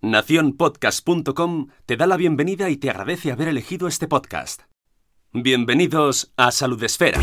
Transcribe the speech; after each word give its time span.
Naciónpodcast.com 0.00 1.68
te 1.84 1.96
da 1.96 2.06
la 2.06 2.16
bienvenida 2.16 2.70
y 2.70 2.76
te 2.76 2.88
agradece 2.90 3.32
haber 3.32 3.48
elegido 3.48 3.88
este 3.88 4.06
podcast. 4.06 4.62
Bienvenidos 5.32 6.32
a 6.36 6.52
Salud 6.52 6.82
Esfera. 6.84 7.20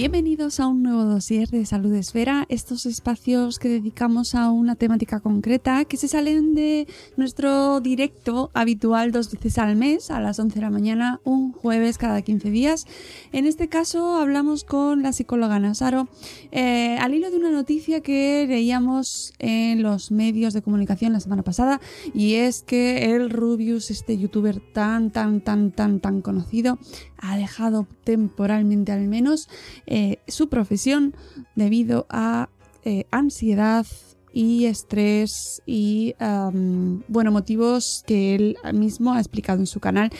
Bienvenidos 0.00 0.60
a 0.60 0.66
un 0.66 0.82
nuevo 0.82 1.04
dossier 1.04 1.50
de 1.50 1.66
Salud 1.66 1.92
Esfera, 1.92 2.46
estos 2.48 2.86
espacios 2.86 3.58
que 3.58 3.68
dedicamos 3.68 4.34
a 4.34 4.50
una 4.50 4.74
temática 4.74 5.20
concreta 5.20 5.84
que 5.84 5.98
se 5.98 6.08
salen 6.08 6.54
de 6.54 6.88
nuestro 7.18 7.80
directo 7.80 8.50
habitual 8.54 9.12
dos 9.12 9.30
veces 9.30 9.58
al 9.58 9.76
mes 9.76 10.10
a 10.10 10.18
las 10.18 10.38
11 10.38 10.54
de 10.54 10.60
la 10.62 10.70
mañana, 10.70 11.20
un 11.24 11.52
jueves 11.52 11.98
cada 11.98 12.22
15 12.22 12.50
días. 12.50 12.86
En 13.32 13.44
este 13.44 13.68
caso 13.68 14.16
hablamos 14.16 14.64
con 14.64 15.02
la 15.02 15.12
psicóloga 15.12 15.58
Nasaro 15.58 16.08
eh, 16.50 16.96
al 16.98 17.12
hilo 17.12 17.30
de 17.30 17.36
una 17.36 17.50
noticia 17.50 18.00
que 18.00 18.46
leíamos 18.48 19.34
en 19.38 19.82
los 19.82 20.10
medios 20.10 20.54
de 20.54 20.62
comunicación 20.62 21.12
la 21.12 21.20
semana 21.20 21.42
pasada 21.42 21.78
y 22.14 22.36
es 22.36 22.62
que 22.62 23.14
el 23.14 23.28
Rubius, 23.28 23.90
este 23.90 24.16
youtuber 24.16 24.62
tan, 24.72 25.10
tan, 25.10 25.42
tan, 25.42 25.72
tan, 25.72 26.00
tan 26.00 26.22
conocido, 26.22 26.78
ha 27.20 27.36
dejado 27.36 27.86
temporalmente 28.04 28.92
al 28.92 29.06
menos 29.06 29.48
eh, 29.90 30.18
su 30.28 30.48
profesión 30.48 31.14
debido 31.56 32.06
a 32.08 32.48
eh, 32.84 33.04
ansiedad 33.10 33.86
y 34.32 34.66
estrés 34.66 35.62
y 35.66 36.14
um, 36.20 37.02
bueno 37.08 37.32
motivos 37.32 38.04
que 38.06 38.36
él 38.36 38.56
mismo 38.72 39.12
ha 39.12 39.18
explicado 39.18 39.58
en 39.58 39.66
su 39.66 39.80
canal. 39.80 40.10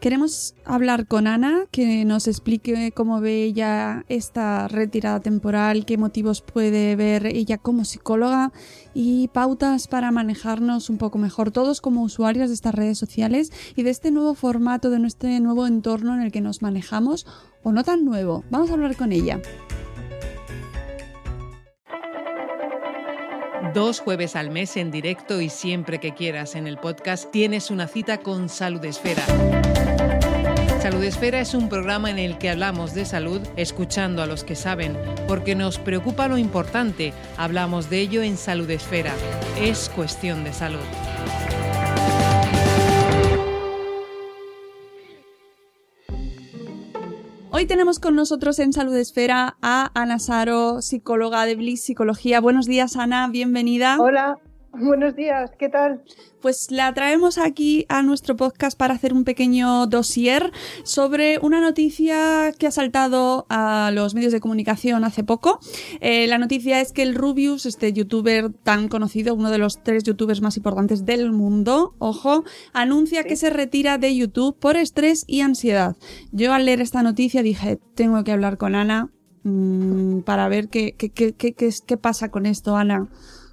Queremos 0.00 0.54
hablar 0.64 1.08
con 1.08 1.26
Ana, 1.26 1.64
que 1.72 2.04
nos 2.04 2.28
explique 2.28 2.92
cómo 2.92 3.20
ve 3.20 3.42
ella 3.42 4.04
esta 4.08 4.68
retirada 4.68 5.18
temporal, 5.18 5.86
qué 5.86 5.98
motivos 5.98 6.40
puede 6.40 6.94
ver 6.94 7.26
ella 7.26 7.58
como 7.58 7.84
psicóloga 7.84 8.52
y 8.94 9.26
pautas 9.28 9.88
para 9.88 10.12
manejarnos 10.12 10.88
un 10.88 10.98
poco 10.98 11.18
mejor 11.18 11.50
todos 11.50 11.80
como 11.80 12.04
usuarios 12.04 12.48
de 12.48 12.54
estas 12.54 12.76
redes 12.76 12.96
sociales 12.96 13.50
y 13.74 13.82
de 13.82 13.90
este 13.90 14.12
nuevo 14.12 14.34
formato, 14.34 14.88
de 14.90 15.00
nuestro 15.00 15.30
nuevo 15.40 15.66
entorno 15.66 16.14
en 16.14 16.20
el 16.20 16.30
que 16.30 16.42
nos 16.42 16.62
manejamos, 16.62 17.26
o 17.62 17.72
no 17.72 17.84
tan 17.84 18.04
nuevo. 18.04 18.44
Vamos 18.50 18.70
a 18.70 18.74
hablar 18.74 18.96
con 18.96 19.12
ella. 19.12 19.40
Dos 23.74 24.00
jueves 24.00 24.34
al 24.34 24.50
mes 24.50 24.76
en 24.76 24.90
directo 24.90 25.40
y 25.40 25.50
siempre 25.50 26.00
que 26.00 26.14
quieras 26.14 26.54
en 26.54 26.66
el 26.66 26.78
podcast 26.78 27.30
tienes 27.30 27.70
una 27.70 27.86
cita 27.86 28.18
con 28.18 28.48
Salud 28.48 28.84
Esfera. 28.84 29.22
Salud 30.80 31.02
Esfera 31.02 31.40
es 31.40 31.54
un 31.54 31.68
programa 31.68 32.08
en 32.08 32.18
el 32.18 32.38
que 32.38 32.48
hablamos 32.48 32.94
de 32.94 33.04
salud 33.04 33.40
escuchando 33.56 34.22
a 34.22 34.26
los 34.26 34.42
que 34.42 34.54
saben, 34.54 34.96
porque 35.26 35.54
nos 35.54 35.78
preocupa 35.78 36.28
lo 36.28 36.38
importante. 36.38 37.12
Hablamos 37.36 37.90
de 37.90 38.00
ello 38.00 38.22
en 38.22 38.36
Salud 38.36 38.70
Esfera. 38.70 39.12
Es 39.60 39.90
cuestión 39.90 40.44
de 40.44 40.52
salud. 40.52 41.07
Hoy 47.58 47.66
tenemos 47.66 47.98
con 47.98 48.14
nosotros 48.14 48.60
en 48.60 48.72
Salud 48.72 48.94
Esfera 48.94 49.56
a 49.62 49.90
Ana 50.00 50.20
Saro, 50.20 50.80
psicóloga 50.80 51.44
de 51.44 51.56
Bliss 51.56 51.82
Psicología. 51.82 52.40
Buenos 52.40 52.66
días, 52.66 52.94
Ana, 52.94 53.26
bienvenida. 53.26 53.96
Hola, 53.98 54.38
buenos 54.72 55.16
días, 55.16 55.50
¿qué 55.58 55.68
tal? 55.68 56.02
Pues 56.40 56.70
la 56.70 56.92
traemos 56.94 57.38
aquí 57.38 57.86
a 57.88 58.02
nuestro 58.02 58.36
podcast 58.36 58.78
para 58.78 58.94
hacer 58.94 59.12
un 59.12 59.24
pequeño 59.24 59.86
dossier 59.86 60.52
sobre 60.84 61.38
una 61.40 61.60
noticia 61.60 62.52
que 62.58 62.66
ha 62.66 62.70
saltado 62.70 63.46
a 63.48 63.90
los 63.92 64.14
medios 64.14 64.32
de 64.32 64.40
comunicación 64.40 65.04
hace 65.04 65.24
poco. 65.24 65.58
Eh, 66.00 66.26
la 66.26 66.38
noticia 66.38 66.80
es 66.80 66.92
que 66.92 67.02
el 67.02 67.14
Rubius, 67.14 67.66
este 67.66 67.92
youtuber 67.92 68.52
tan 68.52 68.88
conocido, 68.88 69.34
uno 69.34 69.50
de 69.50 69.58
los 69.58 69.82
tres 69.82 70.04
youtubers 70.04 70.40
más 70.40 70.56
importantes 70.56 71.04
del 71.04 71.32
mundo, 71.32 71.94
ojo, 71.98 72.44
anuncia 72.72 73.24
que 73.24 73.36
se 73.36 73.50
retira 73.50 73.98
de 73.98 74.14
YouTube 74.14 74.56
por 74.58 74.76
estrés 74.76 75.24
y 75.26 75.40
ansiedad. 75.40 75.96
Yo 76.30 76.52
al 76.52 76.66
leer 76.66 76.80
esta 76.80 77.02
noticia 77.02 77.42
dije, 77.42 77.78
tengo 77.94 78.22
que 78.22 78.32
hablar 78.32 78.58
con 78.58 78.74
Ana 78.74 79.10
mmm, 79.42 80.20
para 80.20 80.48
ver 80.48 80.68
qué, 80.68 80.94
qué, 80.96 81.10
qué, 81.10 81.54
qué 81.54 81.96
pasa 81.96 82.30
con 82.30 82.46
esto, 82.46 82.76
Ana. 82.76 83.08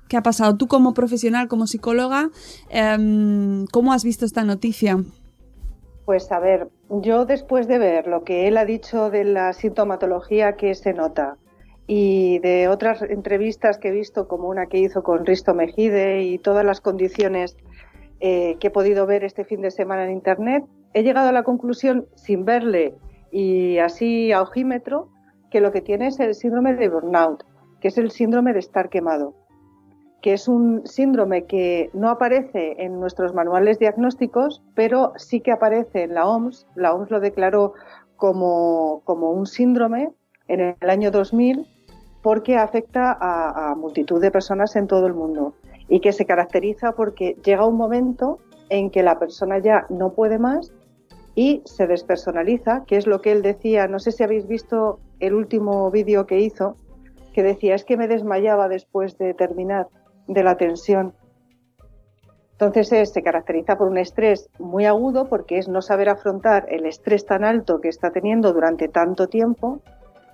¿Qué 0.07 0.17
ha 0.17 0.21
pasado? 0.21 0.55
Tú 0.55 0.67
como 0.67 0.93
profesional, 0.93 1.47
como 1.47 1.65
psicóloga, 1.65 2.29
eh, 2.69 3.65
¿cómo 3.71 3.91
has 3.91 4.03
visto 4.03 4.25
esta 4.25 4.43
noticia? 4.43 4.97
Pues 6.05 6.31
a 6.31 6.39
ver, 6.39 6.67
yo 6.89 7.25
después 7.25 7.67
de 7.67 7.79
ver 7.79 8.05
lo 8.05 8.23
que 8.23 8.47
él 8.47 8.57
ha 8.57 8.65
dicho 8.65 9.09
de 9.09 9.23
la 9.23 9.53
sintomatología 9.53 10.53
que 10.53 10.75
se 10.75 10.93
nota 10.93 11.37
y 11.87 12.37
de 12.39 12.67
otras 12.67 13.01
entrevistas 13.01 13.79
que 13.79 13.87
he 13.87 13.91
visto, 13.91 14.27
como 14.27 14.47
una 14.47 14.67
que 14.67 14.77
hizo 14.77 15.01
con 15.01 15.25
Risto 15.25 15.55
Mejide 15.55 16.21
y 16.21 16.37
todas 16.37 16.63
las 16.63 16.81
condiciones 16.81 17.57
eh, 18.19 18.57
que 18.59 18.67
he 18.67 18.71
podido 18.71 19.07
ver 19.07 19.23
este 19.23 19.45
fin 19.45 19.61
de 19.61 19.71
semana 19.71 20.05
en 20.05 20.11
Internet, 20.11 20.63
he 20.93 21.01
llegado 21.01 21.29
a 21.29 21.31
la 21.31 21.43
conclusión, 21.43 22.05
sin 22.15 22.45
verle 22.45 22.93
y 23.31 23.79
así 23.79 24.31
a 24.31 24.43
ojímetro, 24.43 25.09
que 25.49 25.61
lo 25.61 25.71
que 25.71 25.81
tiene 25.81 26.07
es 26.07 26.19
el 26.19 26.35
síndrome 26.35 26.75
de 26.75 26.89
burnout, 26.89 27.43
que 27.81 27.87
es 27.87 27.97
el 27.97 28.11
síndrome 28.11 28.53
de 28.53 28.59
estar 28.59 28.89
quemado 28.89 29.44
que 30.21 30.33
es 30.33 30.47
un 30.47 30.85
síndrome 30.85 31.45
que 31.45 31.89
no 31.93 32.09
aparece 32.09 32.75
en 32.83 32.99
nuestros 32.99 33.33
manuales 33.33 33.79
diagnósticos, 33.79 34.63
pero 34.73 35.13
sí 35.17 35.41
que 35.41 35.51
aparece 35.51 36.03
en 36.03 36.15
la 36.15 36.27
OMS. 36.27 36.67
La 36.75 36.93
OMS 36.93 37.11
lo 37.11 37.19
declaró 37.19 37.73
como, 38.15 39.01
como 39.05 39.31
un 39.31 39.45
síndrome 39.45 40.11
en 40.47 40.75
el 40.79 40.89
año 40.89 41.11
2000 41.11 41.67
porque 42.21 42.57
afecta 42.57 43.11
a, 43.11 43.71
a 43.71 43.75
multitud 43.75 44.19
de 44.19 44.31
personas 44.31 44.75
en 44.75 44.87
todo 44.87 45.05
el 45.05 45.13
mundo 45.13 45.53
y 45.87 45.99
que 45.99 46.11
se 46.11 46.25
caracteriza 46.25 46.93
porque 46.93 47.37
llega 47.43 47.67
un 47.67 47.77
momento 47.77 48.39
en 48.69 48.89
que 48.89 49.03
la 49.03 49.19
persona 49.19 49.59
ya 49.59 49.85
no 49.89 50.13
puede 50.13 50.39
más 50.39 50.73
y 51.35 51.61
se 51.65 51.85
despersonaliza, 51.85 52.85
que 52.85 52.95
es 52.95 53.07
lo 53.07 53.21
que 53.21 53.31
él 53.31 53.41
decía, 53.41 53.87
no 53.87 53.99
sé 53.99 54.11
si 54.11 54.23
habéis 54.23 54.47
visto 54.47 54.99
el 55.19 55.33
último 55.33 55.91
vídeo 55.91 56.25
que 56.25 56.39
hizo, 56.39 56.77
que 57.33 57.43
decía, 57.43 57.75
es 57.75 57.83
que 57.83 57.97
me 57.97 58.07
desmayaba 58.07 58.69
después 58.69 59.17
de 59.17 59.33
terminar 59.33 59.87
de 60.27 60.43
la 60.43 60.55
tensión. 60.57 61.13
Entonces 62.53 63.11
se 63.11 63.21
caracteriza 63.21 63.77
por 63.77 63.89
un 63.89 63.97
estrés 63.97 64.49
muy 64.59 64.85
agudo 64.85 65.27
porque 65.27 65.57
es 65.57 65.67
no 65.67 65.81
saber 65.81 66.07
afrontar 66.07 66.67
el 66.69 66.85
estrés 66.85 67.25
tan 67.25 67.43
alto 67.43 67.81
que 67.81 67.89
está 67.89 68.11
teniendo 68.11 68.53
durante 68.53 68.87
tanto 68.87 69.27
tiempo 69.27 69.81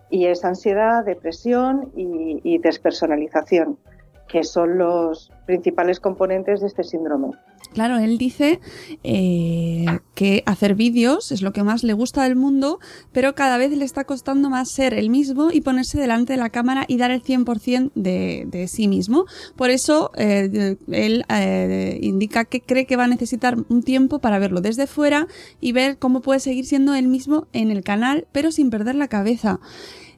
y 0.09 0.27
es 0.27 0.45
ansiedad, 0.45 1.03
depresión 1.03 1.91
y, 1.95 2.39
y 2.43 2.59
despersonalización, 2.59 3.79
que 4.27 4.43
son 4.43 4.77
los 4.77 5.31
principales 5.45 5.99
componentes 5.99 6.61
de 6.61 6.67
este 6.67 6.83
síndrome. 6.83 7.31
Claro, 7.73 7.97
él 7.99 8.17
dice 8.17 8.59
eh, 9.03 9.85
que 10.13 10.43
hacer 10.45 10.75
vídeos 10.75 11.31
es 11.31 11.41
lo 11.41 11.53
que 11.53 11.63
más 11.63 11.83
le 11.83 11.93
gusta 11.93 12.23
del 12.23 12.35
mundo, 12.35 12.79
pero 13.13 13.33
cada 13.33 13.57
vez 13.57 13.71
le 13.71 13.85
está 13.85 14.03
costando 14.03 14.49
más 14.49 14.69
ser 14.69 14.93
el 14.93 15.09
mismo 15.09 15.51
y 15.51 15.61
ponerse 15.61 15.97
delante 15.97 16.33
de 16.33 16.37
la 16.37 16.49
cámara 16.49 16.83
y 16.87 16.97
dar 16.97 17.11
el 17.11 17.23
100% 17.23 17.91
de, 17.95 18.45
de 18.47 18.67
sí 18.67 18.89
mismo. 18.89 19.25
Por 19.55 19.69
eso 19.69 20.11
eh, 20.17 20.75
él 20.91 21.23
eh, 21.29 21.99
indica 22.01 22.43
que 22.43 22.59
cree 22.59 22.85
que 22.85 22.97
va 22.97 23.05
a 23.05 23.07
necesitar 23.07 23.57
un 23.69 23.83
tiempo 23.83 24.19
para 24.19 24.37
verlo 24.37 24.59
desde 24.59 24.85
fuera 24.85 25.27
y 25.61 25.71
ver 25.71 25.97
cómo 25.97 26.21
puede 26.21 26.41
seguir 26.41 26.65
siendo 26.65 26.93
él 26.93 27.07
mismo 27.07 27.47
en 27.53 27.71
el 27.71 27.83
canal, 27.83 28.27
pero 28.33 28.51
sin 28.51 28.69
perder 28.69 28.95
la 28.95 29.07
cabeza. 29.07 29.61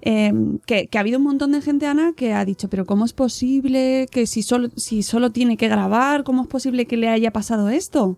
Em, 0.06 0.60
que, 0.66 0.90
ha 0.94 1.00
habido 1.00 1.18
un 1.18 1.24
montón 1.24 1.54
de 1.54 1.62
gente, 1.62 1.88
Ana, 1.88 2.14
que 2.16 2.34
ha 2.34 2.44
dicho, 2.44 2.70
pero 2.70 2.86
¿cómo 2.86 3.06
es 3.06 3.14
posible 3.14 4.08
que 4.12 4.28
si 4.28 4.44
solo, 4.44 4.68
si 4.76 5.02
solo 5.02 5.32
tiene 5.32 5.56
que 5.56 5.70
grabar, 5.70 6.24
cómo 6.24 6.42
es 6.42 6.48
posible 6.50 6.86
que 6.86 6.98
le 6.98 7.08
haya 7.08 7.32
pasado 7.32 7.70
esto? 7.70 8.18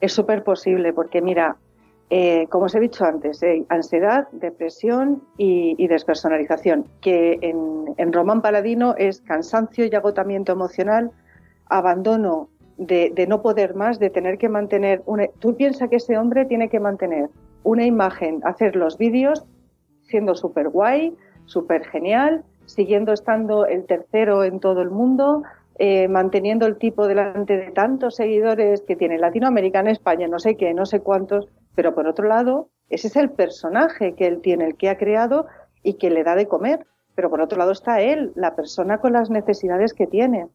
Es 0.00 0.14
súper 0.14 0.42
posible, 0.44 0.94
porque 0.94 1.20
mira, 1.20 1.58
eh, 2.08 2.46
como 2.48 2.64
os 2.64 2.74
he 2.74 2.80
dicho 2.80 3.04
antes, 3.04 3.42
eh, 3.42 3.64
ansiedad, 3.68 4.28
depresión 4.32 5.22
y, 5.36 5.86
despersonalización, 5.86 6.86
que 7.00 7.38
en, 7.42 8.12
Román 8.12 8.40
Paladino 8.40 8.94
es 8.96 9.20
cansancio 9.20 9.84
y 9.84 9.94
agotamiento 9.94 10.52
emocional, 10.52 11.12
abandono 11.66 12.48
de, 12.78 13.12
no 13.28 13.42
poder 13.42 13.74
más, 13.74 13.98
de 13.98 14.10
tener 14.10 14.38
que 14.38 14.48
mantener... 14.48 15.02
Una, 15.06 15.26
tú 15.38 15.54
piensas 15.54 15.90
que 15.90 15.96
ese 15.96 16.16
hombre 16.16 16.46
tiene 16.46 16.68
que 16.70 16.80
mantener 16.80 17.28
una 17.62 17.84
imagen, 17.84 18.40
hacer 18.42 18.74
los 18.74 18.96
vídeos 18.96 19.44
siendo 20.10 20.34
súper 20.34 20.68
guay, 20.68 21.16
súper 21.46 21.84
genial, 21.86 22.44
siguiendo 22.66 23.12
estando 23.12 23.66
el 23.66 23.86
tercero 23.86 24.44
en 24.44 24.60
todo 24.60 24.82
el 24.82 24.90
mundo, 24.90 25.42
eh, 25.78 26.08
manteniendo 26.08 26.66
el 26.66 26.76
tipo 26.76 27.06
delante 27.06 27.56
de 27.56 27.70
tantos 27.70 28.16
seguidores 28.16 28.82
que 28.82 28.96
tiene 28.96 29.18
Latinoamérica, 29.18 29.80
en 29.80 29.88
España, 29.88 30.28
no 30.28 30.38
sé 30.38 30.56
qué, 30.56 30.74
no 30.74 30.84
sé 30.84 31.00
cuántos 31.00 31.48
pero 31.74 31.94
por 31.94 32.06
otro 32.06 32.28
lado, 32.28 32.68
ese 32.88 33.08
es 33.08 33.16
el 33.16 33.30
personaje 33.30 34.14
que 34.14 34.26
él 34.26 34.40
tiene, 34.40 34.66
el 34.66 34.76
que 34.76 34.90
ha 34.90 34.98
creado 34.98 35.46
y 35.82 35.94
que 35.94 36.10
le 36.10 36.24
da 36.24 36.34
de 36.34 36.46
comer. 36.46 36.86
Pero 37.14 37.30
por 37.30 37.40
otro 37.40 37.58
lado 37.58 37.72
está 37.72 38.00
él, 38.00 38.32
la 38.34 38.54
persona 38.54 38.98
con 38.98 39.12
las 39.12 39.30
necesidades 39.30 39.94
que 39.94 40.06
tiene. 40.06 40.48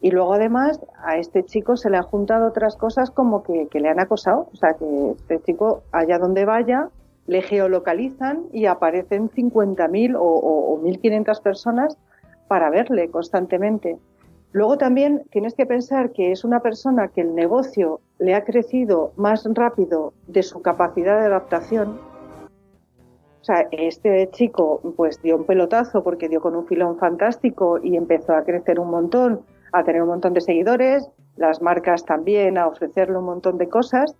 Y 0.00 0.10
luego 0.10 0.34
además 0.34 0.80
a 1.02 1.16
este 1.16 1.44
chico 1.44 1.76
se 1.76 1.90
le 1.90 1.96
han 1.96 2.04
juntado 2.04 2.46
otras 2.46 2.76
cosas 2.76 3.10
como 3.10 3.42
que, 3.42 3.68
le 3.72 3.88
han 3.88 3.98
acosado. 3.98 4.48
O 4.52 4.56
sea, 4.56 4.74
que 4.74 5.12
este 5.12 5.40
chico, 5.40 5.82
allá 5.90 6.18
donde 6.18 6.44
vaya, 6.44 6.88
le 7.28 7.42
geolocalizan 7.42 8.46
y 8.52 8.66
aparecen 8.66 9.30
50.000 9.30 10.16
o, 10.16 10.20
o 10.20 10.82
1.500 10.82 11.42
personas 11.42 11.96
para 12.48 12.70
verle 12.70 13.10
constantemente. 13.10 13.98
Luego 14.52 14.78
también 14.78 15.24
tienes 15.30 15.54
que 15.54 15.66
pensar 15.66 16.10
que 16.12 16.32
es 16.32 16.42
una 16.42 16.60
persona 16.60 17.08
que 17.08 17.20
el 17.20 17.34
negocio 17.34 18.00
le 18.18 18.34
ha 18.34 18.44
crecido 18.44 19.12
más 19.16 19.46
rápido 19.52 20.14
de 20.26 20.42
su 20.42 20.62
capacidad 20.62 21.20
de 21.20 21.26
adaptación. 21.26 22.00
O 23.42 23.44
sea, 23.44 23.68
este 23.72 24.28
chico 24.30 24.80
pues 24.96 25.20
dio 25.22 25.36
un 25.36 25.44
pelotazo 25.44 26.02
porque 26.02 26.30
dio 26.30 26.40
con 26.40 26.56
un 26.56 26.66
filón 26.66 26.98
fantástico 26.98 27.78
y 27.82 27.96
empezó 27.96 28.34
a 28.34 28.42
crecer 28.42 28.80
un 28.80 28.90
montón, 28.90 29.42
a 29.72 29.84
tener 29.84 30.02
un 30.02 30.08
montón 30.08 30.32
de 30.32 30.40
seguidores, 30.40 31.08
las 31.36 31.60
marcas 31.60 32.04
también 32.06 32.56
a 32.56 32.66
ofrecerle 32.66 33.18
un 33.18 33.24
montón 33.24 33.58
de 33.58 33.68
cosas, 33.68 34.16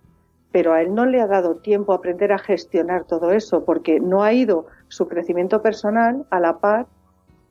pero 0.51 0.73
a 0.73 0.81
él 0.81 0.93
no 0.93 1.05
le 1.05 1.21
ha 1.21 1.27
dado 1.27 1.55
tiempo 1.55 1.93
a 1.93 1.97
aprender 1.97 2.31
a 2.31 2.39
gestionar 2.39 3.05
todo 3.05 3.31
eso 3.31 3.63
porque 3.65 3.99
no 3.99 4.23
ha 4.23 4.33
ido 4.33 4.65
su 4.87 5.07
crecimiento 5.07 5.61
personal 5.61 6.25
a 6.29 6.39
la 6.39 6.59
par 6.59 6.87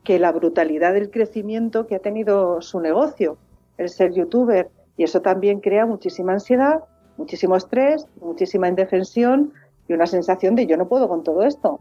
que 0.03 0.19
la 0.19 0.31
brutalidad 0.31 0.93
del 0.93 1.09
crecimiento 1.09 1.87
que 1.87 1.95
ha 1.95 1.99
tenido 1.99 2.61
su 2.61 2.79
negocio, 2.79 3.37
el 3.77 3.89
ser 3.89 4.13
youtuber. 4.13 4.69
Y 4.97 5.03
eso 5.03 5.21
también 5.21 5.59
crea 5.59 5.85
muchísima 5.85 6.33
ansiedad, 6.33 6.83
muchísimo 7.17 7.55
estrés, 7.55 8.05
muchísima 8.21 8.67
indefensión 8.67 9.53
y 9.87 9.93
una 9.93 10.07
sensación 10.07 10.55
de 10.55 10.67
yo 10.67 10.77
no 10.77 10.87
puedo 10.87 11.07
con 11.07 11.23
todo 11.23 11.43
esto. 11.43 11.79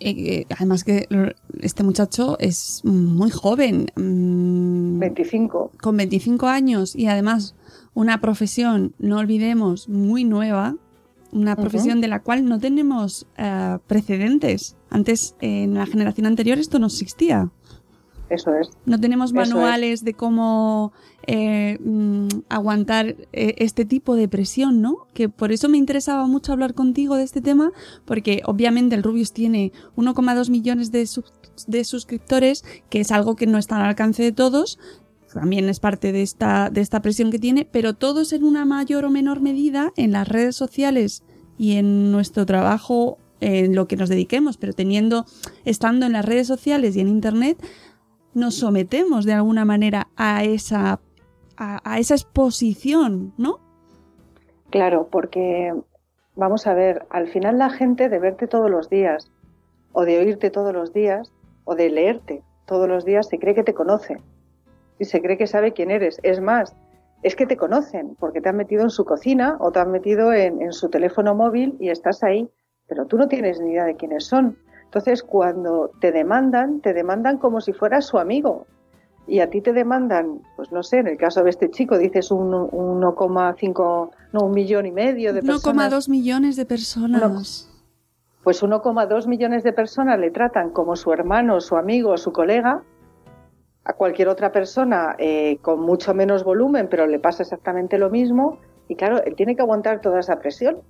Eh, 0.00 0.44
además 0.50 0.82
que 0.82 1.06
este 1.60 1.82
muchacho 1.82 2.36
es 2.40 2.82
muy 2.84 3.30
joven. 3.30 3.86
25. 3.94 5.70
Mm, 5.72 5.76
con 5.78 5.96
25 5.96 6.46
años 6.46 6.96
y 6.96 7.06
además 7.06 7.54
una 7.98 8.20
profesión, 8.20 8.94
no 9.00 9.18
olvidemos, 9.18 9.88
muy 9.88 10.22
nueva, 10.22 10.76
una 11.32 11.56
profesión 11.56 12.00
de 12.00 12.06
la 12.06 12.22
cual 12.22 12.44
no 12.44 12.60
tenemos 12.60 13.26
eh, 13.36 13.78
precedentes. 13.88 14.76
Antes, 14.88 15.34
en 15.40 15.74
la 15.74 15.84
generación 15.84 16.26
anterior, 16.26 16.58
esto 16.60 16.78
no 16.78 16.86
existía. 16.86 17.50
Eso 18.30 18.54
es. 18.54 18.70
No 18.86 19.00
tenemos 19.00 19.32
manuales 19.32 20.04
de 20.04 20.14
cómo 20.14 20.92
eh, 21.26 21.76
mm, 21.84 22.28
aguantar 22.48 23.16
eh, 23.32 23.56
este 23.58 23.84
tipo 23.84 24.14
de 24.14 24.28
presión, 24.28 24.80
¿no? 24.80 25.08
Que 25.12 25.28
por 25.28 25.50
eso 25.50 25.68
me 25.68 25.76
interesaba 25.76 26.24
mucho 26.28 26.52
hablar 26.52 26.74
contigo 26.74 27.16
de 27.16 27.24
este 27.24 27.40
tema, 27.40 27.72
porque 28.04 28.42
obviamente 28.44 28.94
el 28.94 29.02
Rubius 29.02 29.32
tiene 29.32 29.72
1,2 29.96 30.50
millones 30.50 30.92
de, 30.92 31.04
de 31.66 31.84
suscriptores, 31.84 32.64
que 32.90 33.00
es 33.00 33.10
algo 33.10 33.34
que 33.34 33.48
no 33.48 33.58
está 33.58 33.74
al 33.74 33.88
alcance 33.88 34.22
de 34.22 34.30
todos, 34.30 34.78
también 35.32 35.68
es 35.68 35.80
parte 35.80 36.12
de 36.12 36.22
esta, 36.22 36.70
de 36.70 36.80
esta 36.80 37.02
presión 37.02 37.30
que 37.30 37.38
tiene, 37.38 37.66
pero 37.70 37.94
todos 37.94 38.32
en 38.32 38.44
una 38.44 38.64
mayor 38.64 39.04
o 39.04 39.10
menor 39.10 39.40
medida 39.40 39.92
en 39.96 40.12
las 40.12 40.26
redes 40.26 40.56
sociales 40.56 41.22
y 41.58 41.76
en 41.76 42.10
nuestro 42.12 42.46
trabajo, 42.46 43.18
en 43.40 43.74
lo 43.74 43.86
que 43.86 43.96
nos 43.96 44.08
dediquemos, 44.08 44.56
pero 44.56 44.72
teniendo, 44.72 45.26
estando 45.64 46.06
en 46.06 46.12
las 46.12 46.24
redes 46.24 46.46
sociales 46.46 46.96
y 46.96 47.00
en 47.00 47.08
Internet, 47.08 47.62
nos 48.34 48.54
sometemos 48.54 49.24
de 49.24 49.34
alguna 49.34 49.64
manera 49.64 50.08
a 50.16 50.44
esa, 50.44 51.00
a, 51.56 51.98
esa 51.98 52.14
exposición, 52.14 53.32
¿no? 53.36 53.58
Claro, 54.70 55.08
porque 55.10 55.74
vamos 56.36 56.66
a 56.66 56.74
ver, 56.74 57.06
al 57.10 57.28
final 57.28 57.58
la 57.58 57.70
gente 57.70 58.08
de 58.08 58.18
verte 58.18 58.46
todos 58.46 58.70
los 58.70 58.88
días, 58.88 59.30
o 59.92 60.04
de 60.04 60.18
oírte 60.18 60.50
todos 60.50 60.72
los 60.72 60.92
días, 60.92 61.32
o 61.64 61.74
de 61.74 61.90
leerte 61.90 62.42
todos 62.66 62.88
los 62.88 63.04
días, 63.04 63.28
se 63.28 63.38
cree 63.38 63.54
que 63.54 63.64
te 63.64 63.74
conoce 63.74 64.18
y 64.98 65.04
se 65.04 65.20
cree 65.20 65.38
que 65.38 65.46
sabe 65.46 65.72
quién 65.72 65.90
eres. 65.90 66.20
Es 66.22 66.40
más, 66.40 66.74
es 67.22 67.36
que 67.36 67.46
te 67.46 67.56
conocen 67.56 68.16
porque 68.18 68.40
te 68.40 68.48
han 68.48 68.56
metido 68.56 68.82
en 68.82 68.90
su 68.90 69.04
cocina 69.04 69.56
o 69.60 69.72
te 69.72 69.80
han 69.80 69.90
metido 69.90 70.32
en, 70.32 70.72
su 70.72 70.88
teléfono 70.88 71.34
móvil 71.34 71.76
y 71.80 71.90
estás 71.90 72.22
ahí, 72.22 72.48
pero 72.86 73.06
tú 73.06 73.16
no 73.18 73.28
tienes 73.28 73.60
ni 73.60 73.72
idea 73.72 73.84
de 73.84 73.96
quiénes 73.96 74.24
son. 74.24 74.56
Entonces, 74.84 75.22
cuando 75.22 75.90
te 76.00 76.12
demandan, 76.12 76.80
te 76.80 76.94
demandan 76.94 77.38
como 77.38 77.60
si 77.60 77.72
fueras 77.72 78.06
su 78.06 78.18
amigo. 78.18 78.66
Y 79.26 79.40
a 79.40 79.50
ti 79.50 79.60
te 79.60 79.74
demandan, 79.74 80.40
pues 80.56 80.72
no 80.72 80.82
sé, 80.82 81.00
en 81.00 81.08
el 81.08 81.18
caso 81.18 81.42
de 81.42 81.50
este 81.50 81.70
chico 81.70 81.98
dices 81.98 82.30
un 82.30 82.50
1,5, 82.50 84.10
no, 84.32 84.40
un 84.40 84.52
millón 84.52 84.86
y 84.86 84.92
medio 84.92 85.34
de 85.34 85.42
personas. 85.42 85.92
1,2 85.92 86.08
millones 86.08 86.56
de 86.56 86.64
personas. 86.64 87.68
pues 88.42 88.62
1,2 88.62 89.26
millones 89.26 89.62
de 89.62 89.74
personas 89.74 90.18
le 90.18 90.30
tratan 90.30 90.70
como 90.70 90.96
su 90.96 91.12
hermano, 91.12 91.60
su 91.60 91.76
amigo, 91.76 92.16
su 92.16 92.32
colega, 92.32 92.82
a 93.88 93.94
cualquier 93.94 94.28
otra 94.28 94.52
persona 94.52 95.16
eh, 95.18 95.58
con 95.62 95.80
mucho 95.80 96.12
menos 96.12 96.44
volumen, 96.44 96.88
pero 96.90 97.06
le 97.06 97.18
pasa 97.18 97.42
exactamente 97.42 97.96
lo 97.96 98.10
mismo. 98.10 98.58
Y 98.86 98.96
claro, 98.96 99.24
él 99.24 99.34
tiene 99.34 99.56
que 99.56 99.62
aguantar 99.62 100.02
toda 100.02 100.20
esa 100.20 100.38
presión. 100.38 100.82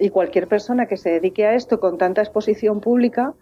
Y 0.00 0.10
cualquier 0.10 0.48
persona 0.48 0.86
que 0.86 0.96
se 0.96 1.10
dedique 1.10 1.46
a 1.46 1.54
esto 1.54 1.78
con 1.78 1.96
tanta 1.96 2.22
exposición 2.22 2.80
pública 2.80 3.34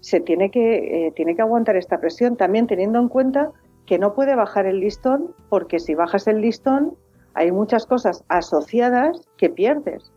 se 0.00 0.18
tiene 0.18 0.50
que, 0.50 1.06
eh, 1.06 1.12
tiene 1.12 1.36
que 1.36 1.42
aguantar 1.42 1.76
esta 1.76 2.00
presión, 2.00 2.36
también 2.36 2.66
teniendo 2.66 2.98
en 2.98 3.08
cuenta 3.08 3.52
que 3.86 4.00
no 4.00 4.14
puede 4.14 4.34
bajar 4.34 4.66
el 4.66 4.80
listón, 4.80 5.32
porque 5.48 5.78
si 5.78 5.94
bajas 5.94 6.26
el 6.26 6.40
listón 6.40 6.96
hay 7.34 7.52
muchas 7.52 7.86
cosas 7.86 8.24
asociadas 8.28 9.28
que 9.36 9.48
pierdes 9.48 10.10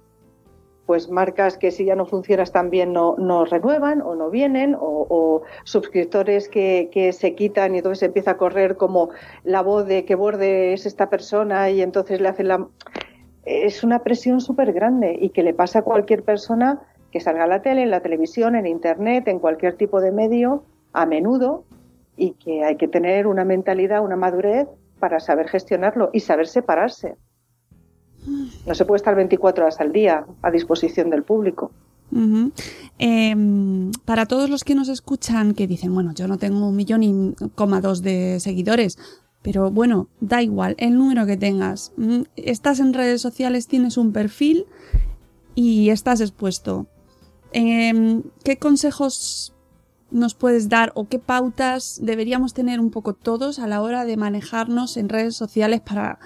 pues 0.85 1.09
marcas 1.09 1.57
que 1.57 1.71
si 1.71 1.85
ya 1.85 1.95
no 1.95 2.05
funcionas 2.05 2.51
tan 2.51 2.69
bien 2.69 2.93
no, 2.93 3.15
no 3.17 3.45
renuevan 3.45 4.01
o 4.01 4.15
no 4.15 4.29
vienen, 4.29 4.75
o, 4.79 5.41
suscriptores 5.63 6.49
que, 6.49 6.89
que, 6.91 7.13
se 7.13 7.35
quitan 7.35 7.75
y 7.75 7.77
entonces 7.77 8.03
empieza 8.03 8.31
a 8.31 8.37
correr 8.37 8.77
como 8.77 9.09
la 9.43 9.61
voz 9.61 9.87
de 9.87 10.05
qué 10.05 10.15
borde 10.15 10.73
es 10.73 10.85
esta 10.85 11.09
persona 11.09 11.69
y 11.69 11.81
entonces 11.81 12.21
le 12.21 12.29
hacen 12.29 12.47
la... 12.47 12.67
Es 13.45 13.83
una 13.83 13.99
presión 13.99 14.39
súper 14.39 14.71
grande 14.71 15.17
y 15.19 15.29
que 15.29 15.43
le 15.43 15.53
pasa 15.53 15.79
a 15.79 15.81
cualquier 15.81 16.23
persona 16.23 16.81
que 17.11 17.19
salga 17.19 17.43
a 17.43 17.47
la 17.47 17.61
tele, 17.61 17.83
en 17.83 17.91
la 17.91 18.01
televisión, 18.01 18.55
en 18.55 18.65
internet, 18.65 19.27
en 19.27 19.39
cualquier 19.39 19.75
tipo 19.75 20.01
de 20.01 20.11
medio, 20.11 20.63
a 20.93 21.05
menudo, 21.05 21.65
y 22.17 22.31
que 22.31 22.63
hay 22.63 22.75
que 22.75 22.87
tener 22.87 23.27
una 23.27 23.45
mentalidad, 23.45 24.03
una 24.03 24.15
madurez 24.15 24.67
para 24.99 25.19
saber 25.19 25.47
gestionarlo 25.47 26.09
y 26.13 26.21
saber 26.21 26.47
separarse. 26.47 27.15
No 28.65 28.75
se 28.75 28.85
puede 28.85 28.97
estar 28.97 29.15
24 29.15 29.65
horas 29.65 29.79
al 29.79 29.91
día 29.91 30.25
a 30.41 30.51
disposición 30.51 31.09
del 31.09 31.23
público. 31.23 31.71
Em, 32.99 33.91
para 34.05 34.25
todos 34.25 34.49
los 34.49 34.63
que 34.63 34.75
nos 34.75 34.87
escuchan 34.87 35.53
que 35.53 35.67
dicen, 35.67 35.93
bueno, 35.93 36.13
yo 36.13 36.27
no 36.27 36.37
tengo 36.37 36.67
un 36.67 36.75
millón 36.75 37.03
y 37.03 37.35
coma 37.55 37.81
dos 37.81 38.01
de 38.01 38.39
seguidores, 38.39 38.97
pero 39.41 39.71
bueno, 39.71 40.07
da 40.21 40.41
igual, 40.41 40.75
el 40.77 40.97
número 40.97 41.25
que 41.25 41.37
tengas. 41.37 41.91
Mm, 41.97 42.21
estás 42.35 42.79
en 42.79 42.93
redes 42.93 43.21
sociales, 43.21 43.67
tienes 43.67 43.97
un 43.97 44.13
perfil 44.13 44.65
y 45.55 45.89
estás 45.89 46.21
expuesto. 46.21 46.87
Em, 47.51 48.23
¿Qué 48.43 48.57
consejos 48.57 49.53
nos 50.11 50.35
puedes 50.35 50.69
dar 50.69 50.91
o 50.95 51.07
qué 51.07 51.19
pautas 51.19 51.99
deberíamos 52.01 52.53
tener 52.53 52.79
un 52.79 52.91
poco 52.91 53.13
todos 53.13 53.57
a 53.57 53.67
la 53.67 53.81
hora 53.81 54.05
de 54.05 54.15
manejarnos 54.15 54.95
en 54.95 55.09
redes 55.09 55.35
sociales 55.35 55.81
para 55.81 56.19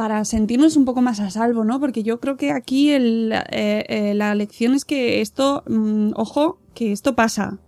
para 0.00 0.24
sentirnos 0.24 0.78
un 0.78 0.86
poco 0.86 1.02
más 1.02 1.20
a 1.20 1.28
salvo, 1.28 1.62
¿no? 1.62 1.78
Porque 1.78 2.02
yo 2.02 2.20
creo 2.20 2.38
que 2.38 2.52
aquí 2.52 2.90
el, 2.90 3.34
eh, 3.50 3.84
eh, 3.86 4.14
la 4.14 4.34
lección 4.34 4.72
es 4.72 4.86
que 4.86 5.20
esto, 5.20 5.62
mm, 5.68 6.12
ojo, 6.16 6.56
que 6.72 6.90
esto 6.90 7.14
pasa. 7.14 7.58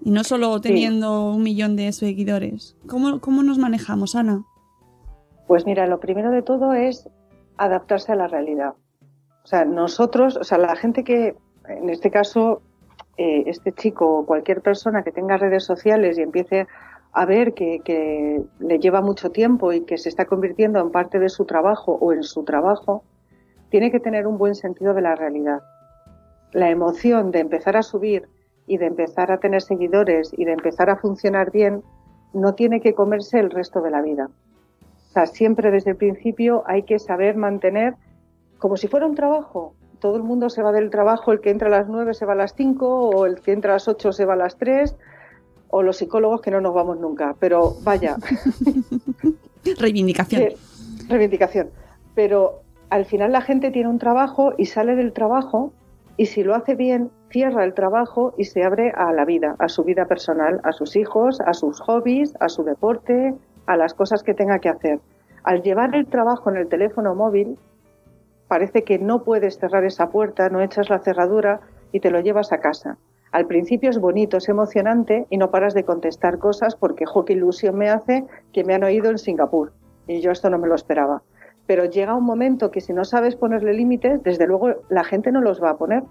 Y 0.00 0.10
no 0.10 0.24
solo 0.24 0.60
teniendo 0.60 1.30
un 1.30 1.44
millón 1.44 1.76
de 1.76 1.92
seguidores. 1.92 2.76
¿Cómo, 2.88 3.20
¿Cómo 3.20 3.44
nos 3.44 3.56
manejamos, 3.56 4.16
Ana? 4.16 4.42
Pues 5.46 5.64
mira, 5.64 5.86
lo 5.86 6.00
primero 6.00 6.32
de 6.32 6.42
todo 6.42 6.72
es 6.72 7.08
adaptarse 7.56 8.10
a 8.10 8.16
la 8.16 8.26
realidad. 8.26 8.74
O 9.44 9.46
sea, 9.46 9.64
nosotros, 9.64 10.36
o 10.38 10.42
sea, 10.42 10.58
la 10.58 10.74
gente 10.74 11.04
que, 11.04 11.36
en 11.68 11.88
este 11.88 12.10
caso, 12.10 12.62
eh, 13.16 13.44
este 13.46 13.70
chico 13.70 14.18
o 14.18 14.26
cualquier 14.26 14.60
persona 14.60 15.04
que 15.04 15.12
tenga 15.12 15.36
redes 15.36 15.62
sociales 15.62 16.18
y 16.18 16.22
empiece 16.22 16.66
a 17.18 17.26
ver 17.26 17.52
que, 17.52 18.44
le 18.60 18.78
lleva 18.78 19.00
mucho 19.00 19.30
tiempo 19.30 19.72
y 19.72 19.80
que 19.80 19.98
se 19.98 20.08
está 20.08 20.26
convirtiendo 20.26 20.78
en 20.78 20.92
parte 20.92 21.18
de 21.18 21.28
su 21.28 21.46
trabajo 21.46 21.98
o 22.00 22.12
en 22.12 22.22
su 22.22 22.44
trabajo, 22.44 23.02
tiene 23.70 23.90
que 23.90 23.98
tener 23.98 24.28
un 24.28 24.38
buen 24.38 24.54
sentido 24.54 24.94
de 24.94 25.02
la 25.02 25.16
realidad. 25.16 25.60
La 26.52 26.70
emoción 26.70 27.32
de 27.32 27.40
empezar 27.40 27.76
a 27.76 27.82
subir 27.82 28.28
y 28.68 28.78
de 28.78 28.86
empezar 28.86 29.32
a 29.32 29.40
tener 29.40 29.62
seguidores 29.62 30.30
y 30.32 30.44
de 30.44 30.52
empezar 30.52 30.90
a 30.90 30.96
funcionar 30.96 31.50
bien 31.50 31.82
no 32.34 32.54
tiene 32.54 32.80
que 32.80 32.94
comerse 32.94 33.40
el 33.40 33.50
resto 33.50 33.82
de 33.82 33.90
la 33.90 34.00
vida. 34.00 34.30
O 35.08 35.12
sea, 35.12 35.26
siempre 35.26 35.72
desde 35.72 35.90
el 35.90 35.96
principio 35.96 36.62
hay 36.66 36.84
que 36.84 37.00
saber 37.00 37.36
mantener 37.36 37.96
como 38.58 38.76
si 38.76 38.86
fuera 38.86 39.06
un 39.06 39.16
trabajo. 39.16 39.74
Todo 39.98 40.16
el 40.18 40.22
mundo 40.22 40.50
se 40.50 40.62
va 40.62 40.70
del 40.70 40.90
trabajo, 40.90 41.32
el 41.32 41.40
que 41.40 41.50
entra 41.50 41.66
a 41.66 41.72
las 41.72 41.88
nueve 41.88 42.14
se 42.14 42.26
va 42.26 42.34
a 42.34 42.36
las 42.36 42.54
cinco, 42.54 43.08
o 43.08 43.26
el 43.26 43.40
que 43.40 43.50
entra 43.50 43.72
a 43.72 43.74
las 43.74 43.88
ocho 43.88 44.12
se 44.12 44.24
va 44.24 44.34
a 44.34 44.36
las 44.36 44.56
tres, 44.56 44.96
o 45.70 45.82
los 45.82 45.98
psicólogos 45.98 46.40
que 46.40 46.50
no 46.50 46.60
nos 46.60 46.74
vamos 46.74 46.98
nunca. 46.98 47.34
Pero 47.38 47.76
vaya. 47.82 48.16
reivindicación. 49.78 50.52
reivindicación. 51.08 51.70
Pero 52.14 52.62
al 52.90 53.04
final 53.04 53.32
la 53.32 53.42
gente 53.42 53.70
tiene 53.70 53.88
un 53.88 53.98
trabajo 53.98 54.52
y 54.56 54.66
sale 54.66 54.96
del 54.96 55.12
trabajo 55.12 55.72
y 56.16 56.26
si 56.26 56.42
lo 56.42 56.54
hace 56.54 56.74
bien, 56.74 57.10
cierra 57.30 57.64
el 57.64 57.74
trabajo 57.74 58.34
y 58.36 58.44
se 58.44 58.64
abre 58.64 58.90
a 58.90 59.12
la 59.12 59.24
vida, 59.24 59.54
a 59.58 59.68
su 59.68 59.84
vida 59.84 60.06
personal, 60.06 60.60
a 60.64 60.72
sus 60.72 60.96
hijos, 60.96 61.40
a 61.40 61.54
sus 61.54 61.80
hobbies, 61.80 62.34
a 62.40 62.48
su 62.48 62.64
deporte, 62.64 63.34
a 63.66 63.76
las 63.76 63.94
cosas 63.94 64.22
que 64.22 64.34
tenga 64.34 64.58
que 64.58 64.68
hacer. 64.68 64.98
Al 65.44 65.62
llevar 65.62 65.94
el 65.94 66.06
trabajo 66.06 66.50
en 66.50 66.56
el 66.56 66.68
teléfono 66.68 67.14
móvil, 67.14 67.56
parece 68.48 68.82
que 68.82 68.98
no 68.98 69.22
puedes 69.22 69.58
cerrar 69.58 69.84
esa 69.84 70.08
puerta, 70.08 70.48
no 70.48 70.60
echas 70.60 70.90
la 70.90 70.98
cerradura 70.98 71.60
y 71.92 72.00
te 72.00 72.10
lo 72.10 72.20
llevas 72.20 72.52
a 72.52 72.58
casa. 72.58 72.96
Al 73.32 73.46
principio 73.46 73.90
es 73.90 73.98
bonito, 73.98 74.38
es 74.38 74.48
emocionante 74.48 75.26
y 75.30 75.36
no 75.36 75.50
paras 75.50 75.74
de 75.74 75.84
contestar 75.84 76.38
cosas 76.38 76.76
porque, 76.76 77.06
jo, 77.06 77.24
qué 77.24 77.34
ilusión 77.34 77.76
me 77.76 77.90
hace 77.90 78.24
que 78.52 78.64
me 78.64 78.74
han 78.74 78.84
oído 78.84 79.10
en 79.10 79.18
Singapur. 79.18 79.72
Y 80.06 80.20
yo 80.20 80.30
esto 80.30 80.48
no 80.48 80.58
me 80.58 80.68
lo 80.68 80.74
esperaba. 80.74 81.22
Pero 81.66 81.84
llega 81.84 82.14
un 82.14 82.24
momento 82.24 82.70
que 82.70 82.80
si 82.80 82.94
no 82.94 83.04
sabes 83.04 83.36
ponerle 83.36 83.74
límites, 83.74 84.22
desde 84.22 84.46
luego 84.46 84.76
la 84.88 85.04
gente 85.04 85.30
no 85.30 85.42
los 85.42 85.62
va 85.62 85.70
a 85.70 85.76
poner. 85.76 86.02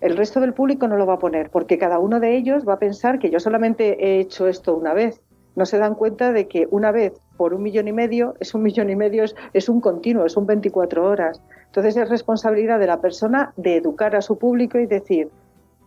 El 0.00 0.16
resto 0.16 0.40
del 0.40 0.54
público 0.54 0.88
no 0.88 0.96
lo 0.96 1.06
va 1.06 1.14
a 1.14 1.18
poner, 1.18 1.50
porque 1.50 1.76
cada 1.76 1.98
uno 1.98 2.20
de 2.20 2.36
ellos 2.36 2.66
va 2.66 2.74
a 2.74 2.78
pensar 2.78 3.18
que 3.18 3.30
yo 3.30 3.40
solamente 3.40 4.06
he 4.06 4.20
hecho 4.20 4.46
esto 4.46 4.76
una 4.76 4.94
vez. 4.94 5.20
No 5.56 5.66
se 5.66 5.76
dan 5.76 5.96
cuenta 5.96 6.32
de 6.32 6.46
que 6.46 6.68
una 6.70 6.92
vez 6.92 7.20
por 7.36 7.52
un 7.52 7.62
millón 7.62 7.88
y 7.88 7.92
medio 7.92 8.34
es 8.38 8.54
un 8.54 8.62
millón 8.62 8.90
y 8.90 8.96
medio, 8.96 9.24
es, 9.52 9.68
un 9.68 9.80
continuo, 9.80 10.24
es 10.24 10.36
un 10.36 10.46
24 10.46 11.04
horas. 11.04 11.42
Entonces 11.68 11.96
es 11.96 12.08
responsabilidad 12.08 12.78
de 12.78 12.86
la 12.86 13.00
persona 13.00 13.52
de 13.56 13.76
educar 13.76 14.16
a 14.16 14.22
su 14.22 14.38
público 14.38 14.78
y 14.78 14.86
decir, 14.86 15.30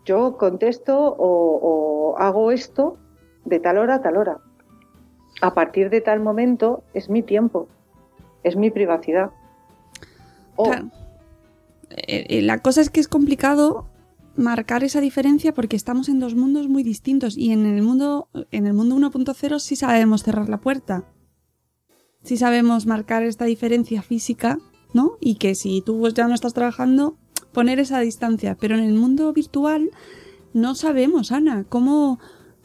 yo 0.05 0.37
contesto 0.37 0.97
o, 0.97 1.59
o 1.61 2.17
hago 2.17 2.51
esto 2.51 2.97
de 3.45 3.59
tal 3.59 3.77
hora 3.77 3.95
a 3.95 4.01
tal 4.01 4.17
hora 4.17 4.37
a 5.41 5.53
partir 5.53 5.89
de 5.89 6.01
tal 6.01 6.19
momento 6.19 6.83
es 6.93 7.09
mi 7.09 7.23
tiempo, 7.23 7.67
es 8.43 8.55
mi 8.55 8.69
privacidad. 8.71 9.31
Eh, 10.57 12.25
eh, 12.29 12.41
la 12.41 12.59
cosa 12.59 12.81
es 12.81 12.89
que 12.89 12.99
es 12.99 13.07
complicado 13.07 13.87
marcar 14.35 14.83
esa 14.83 15.01
diferencia 15.01 15.53
porque 15.53 15.75
estamos 15.75 16.07
en 16.07 16.19
dos 16.19 16.35
mundos 16.35 16.67
muy 16.67 16.83
distintos 16.83 17.37
y 17.37 17.51
en 17.51 17.65
el 17.65 17.81
mundo 17.81 18.29
en 18.51 18.65
el 18.65 18.73
mundo 18.73 18.95
1.0 18.95 19.59
sí 19.59 19.75
sabemos 19.75 20.23
cerrar 20.23 20.47
la 20.47 20.59
puerta. 20.59 21.03
Sí 22.23 22.37
sabemos 22.37 22.85
marcar 22.85 23.23
esta 23.23 23.45
diferencia 23.45 24.03
física, 24.03 24.59
¿no? 24.93 25.17
Y 25.19 25.35
que 25.35 25.55
si 25.55 25.81
tú 25.81 26.07
ya 26.09 26.27
no 26.27 26.35
estás 26.35 26.53
trabajando, 26.53 27.15
poner 27.51 27.79
esa 27.79 27.99
distancia, 27.99 28.57
pero 28.59 28.75
en 28.75 28.83
el 28.83 28.93
mundo 28.93 29.31
virtual 29.33 29.91
no 30.53 30.75
sabemos, 30.75 31.31
Ana, 31.31 31.65
cómo 31.67 32.19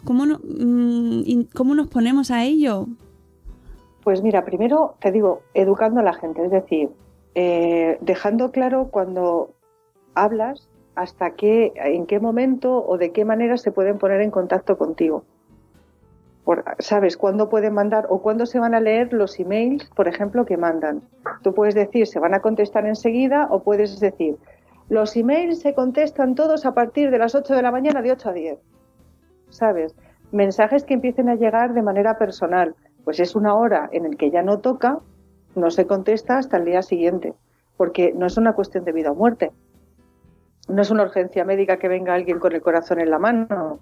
¿Cómo, 0.07 0.25
mm, 0.25 1.49
¿Cómo 1.53 1.75
nos 1.75 1.89
ponemos 1.89 2.31
a 2.31 2.45
ello? 2.45 2.87
Pues 4.05 4.23
mira, 4.23 4.45
primero 4.45 4.95
te 5.01 5.11
digo, 5.11 5.43
educando 5.53 5.99
a 5.99 6.05
la 6.05 6.15
gente, 6.15 6.45
es 6.45 6.53
decir, 6.53 6.91
eh, 7.35 7.99
dejando 8.01 8.53
claro 8.53 8.89
cuando 8.93 9.51
hablas 10.15 10.69
hasta 10.95 11.33
qué, 11.33 11.73
en 11.75 12.07
qué 12.07 12.21
momento 12.21 12.87
o 12.87 12.99
de 12.99 13.11
qué 13.11 13.25
manera 13.25 13.57
se 13.57 13.73
pueden 13.73 13.99
poner 13.99 14.21
en 14.21 14.31
contacto 14.31 14.79
contigo. 14.79 15.25
¿Sabes 16.79 17.17
cuándo 17.17 17.49
pueden 17.49 17.75
mandar 17.75 18.07
o 18.09 18.23
cuándo 18.23 18.47
se 18.47 18.59
van 18.59 18.75
a 18.75 18.81
leer 18.81 19.13
los 19.13 19.39
emails, 19.41 19.91
por 19.97 20.09
ejemplo, 20.09 20.45
que 20.45 20.57
mandan? 20.57 21.03
Tú 21.43 21.55
puedes 21.55 21.75
decir, 21.75 22.07
se 22.07 22.21
van 22.21 22.35
a 22.35 22.41
contestar 22.41 22.87
enseguida 22.87 23.49
o 23.51 23.63
puedes 23.63 23.99
decir, 23.99 24.37
los 24.89 25.17
emails 25.17 25.61
se 25.61 25.75
contestan 25.75 26.35
todos 26.35 26.65
a 26.65 26.75
partir 26.75 27.11
de 27.11 27.19
las 27.19 27.35
8 27.35 27.55
de 27.55 27.63
la 27.63 27.73
mañana 27.73 28.03
de 28.03 28.13
8 28.13 28.29
a 28.29 28.33
10. 28.33 28.59
¿sabes? 29.51 29.95
Mensajes 30.33 30.85
que 30.85 30.95
empiecen 30.95 31.29
a 31.29 31.35
llegar 31.35 31.75
de 31.75 31.83
manera 31.83 32.19
personal. 32.19 32.75
Pues 33.05 33.21
es 33.21 33.37
una 33.37 33.55
hora 33.55 33.89
en 33.93 34.05
el 34.05 34.17
que 34.17 34.31
ya 34.31 34.43
no 34.43 34.59
toca, 34.59 34.99
no 35.55 35.71
se 35.71 35.87
contesta 35.87 36.39
hasta 36.39 36.57
el 36.57 36.65
día 36.65 36.83
siguiente, 36.83 37.35
porque 37.77 38.13
no 38.13 38.27
es 38.27 38.37
una 38.37 38.55
cuestión 38.55 38.85
de 38.85 38.93
vida 38.93 39.13
o 39.13 39.15
muerte. 39.15 39.53
No 40.69 40.83
es 40.83 40.91
una 40.91 41.05
urgencia 41.05 41.45
médica 41.45 41.79
que 41.79 41.89
venga 41.89 42.15
alguien 42.15 42.41
con 42.41 42.53
el 42.53 42.61
corazón 42.61 43.01
en 43.01 43.11
la 43.11 43.19
mano. 43.19 43.79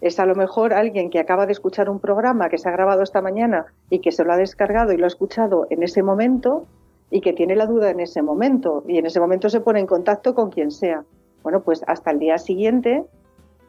Es 0.00 0.18
a 0.18 0.26
lo 0.26 0.34
mejor 0.34 0.72
alguien 0.72 1.10
que 1.10 1.18
acaba 1.18 1.46
de 1.46 1.52
escuchar 1.52 1.90
un 1.90 2.00
programa 2.00 2.48
que 2.48 2.58
se 2.58 2.68
ha 2.68 2.72
grabado 2.72 3.02
esta 3.02 3.20
mañana 3.20 3.66
y 3.90 4.00
que 4.00 4.12
se 4.12 4.24
lo 4.24 4.32
ha 4.32 4.36
descargado 4.36 4.92
y 4.92 4.96
lo 4.96 5.04
ha 5.04 5.08
escuchado 5.08 5.66
en 5.68 5.82
ese 5.82 6.02
momento 6.02 6.66
y 7.10 7.20
que 7.20 7.32
tiene 7.32 7.56
la 7.56 7.66
duda 7.66 7.90
en 7.90 8.00
ese 8.00 8.22
momento 8.22 8.82
y 8.86 8.98
en 8.98 9.06
ese 9.06 9.20
momento 9.20 9.50
se 9.50 9.60
pone 9.60 9.80
en 9.80 9.86
contacto 9.86 10.34
con 10.34 10.50
quien 10.50 10.70
sea. 10.70 11.04
Bueno, 11.42 11.60
pues 11.60 11.82
hasta 11.86 12.12
el 12.12 12.18
día 12.18 12.38
siguiente 12.38 13.04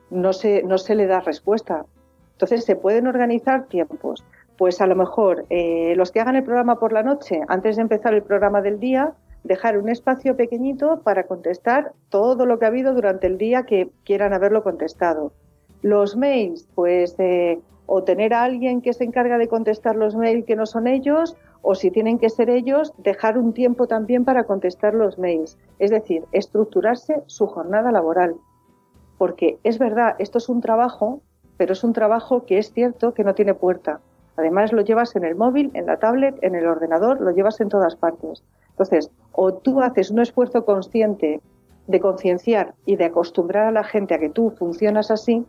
no 0.10 0.32
se, 0.32 0.64
no 0.64 0.78
se 0.78 0.96
le 0.96 1.08
da 1.08 1.20
respuesta. 1.20 1.86
Entonces 2.34 2.64
se 2.64 2.76
pueden 2.76 3.08
organizar 3.08 3.66
tiempos. 3.66 4.24
Pues 4.58 4.80
a 4.80 4.88
lo 4.88 4.96
mejor 4.96 5.46
eh, 5.50 5.96
los 5.96 6.12
que 6.12 6.20
hagan 6.20 6.36
el 6.36 6.44
programa 6.44 6.80
por 6.80 6.94
la 6.94 7.04
noche, 7.04 7.42
antes 7.48 7.76
de 7.76 7.82
empezar 7.82 8.14
el 8.14 8.24
programa 8.24 8.62
del 8.62 8.80
día, 8.80 9.14
dejar 9.44 9.78
un 9.78 9.90
espacio 9.90 10.38
pequeñito 10.38 11.02
para 11.04 11.24
contestar 11.24 11.94
todo 12.10 12.46
lo 12.46 12.60
que 12.60 12.66
ha 12.66 12.68
habido 12.68 12.94
durante 12.94 13.28
el 13.28 13.38
día 13.38 13.64
que 13.64 13.90
quieran 14.06 14.34
haberlo 14.34 14.64
contestado. 14.64 15.34
Los 15.82 16.16
mails, 16.16 16.68
pues 16.76 17.16
o 17.86 18.04
tener 18.04 18.34
a 18.34 18.44
alguien 18.44 18.82
que 18.82 18.94
se 18.94 19.04
encarga 19.04 19.38
de 19.38 19.48
contestar 19.48 19.96
los 19.96 20.16
mails 20.16 20.46
que 20.46 20.56
no 20.56 20.66
son 20.66 20.88
ellos, 20.88 21.36
o 21.62 21.76
si 21.76 21.92
tienen 21.92 22.20
que 22.20 22.30
ser 22.30 22.50
ellos, 22.50 22.94
dejar 22.98 23.38
un 23.38 23.54
tiempo 23.54 23.88
también 23.88 24.24
para 24.26 24.46
contestar 24.46 24.94
los 24.94 25.18
mails. 25.20 25.58
Es 25.80 25.92
decir, 25.92 26.24
estructurarse 26.32 27.22
su 27.28 27.48
jornada 27.48 27.92
laboral 27.92 28.36
porque 29.22 29.60
es 29.64 29.78
verdad, 29.78 30.16
esto 30.18 30.40
es 30.40 30.50
un 30.50 30.62
trabajo, 30.62 31.22
pero 31.56 31.74
es 31.74 31.84
un 31.84 31.94
trabajo 31.94 32.44
que 32.48 32.58
es 32.58 32.74
cierto 32.74 33.14
que 33.14 33.24
no 33.24 33.36
tiene 33.36 33.54
puerta. 33.54 34.00
Además 34.36 34.74
lo 34.74 34.82
llevas 34.82 35.16
en 35.16 35.24
el 35.24 35.36
móvil, 35.36 35.70
en 35.76 35.86
la 35.86 35.98
tablet, 35.98 36.40
en 36.42 36.56
el 36.56 36.66
ordenador, 36.66 37.22
lo 37.22 37.30
llevas 37.30 37.62
en 37.62 37.70
todas 37.70 37.96
partes. 37.96 38.44
Entonces, 38.72 39.12
o 39.34 39.54
tú 39.54 39.80
haces 39.80 40.10
un 40.10 40.22
esfuerzo 40.22 40.66
consciente 40.66 41.40
de 41.86 42.00
concienciar 42.00 42.74
y 42.88 42.96
de 42.96 43.06
acostumbrar 43.06 43.68
a 43.68 43.72
la 43.72 43.84
gente 43.84 44.16
a 44.16 44.18
que 44.18 44.32
tú 44.32 44.50
funcionas 44.58 45.12
así, 45.12 45.46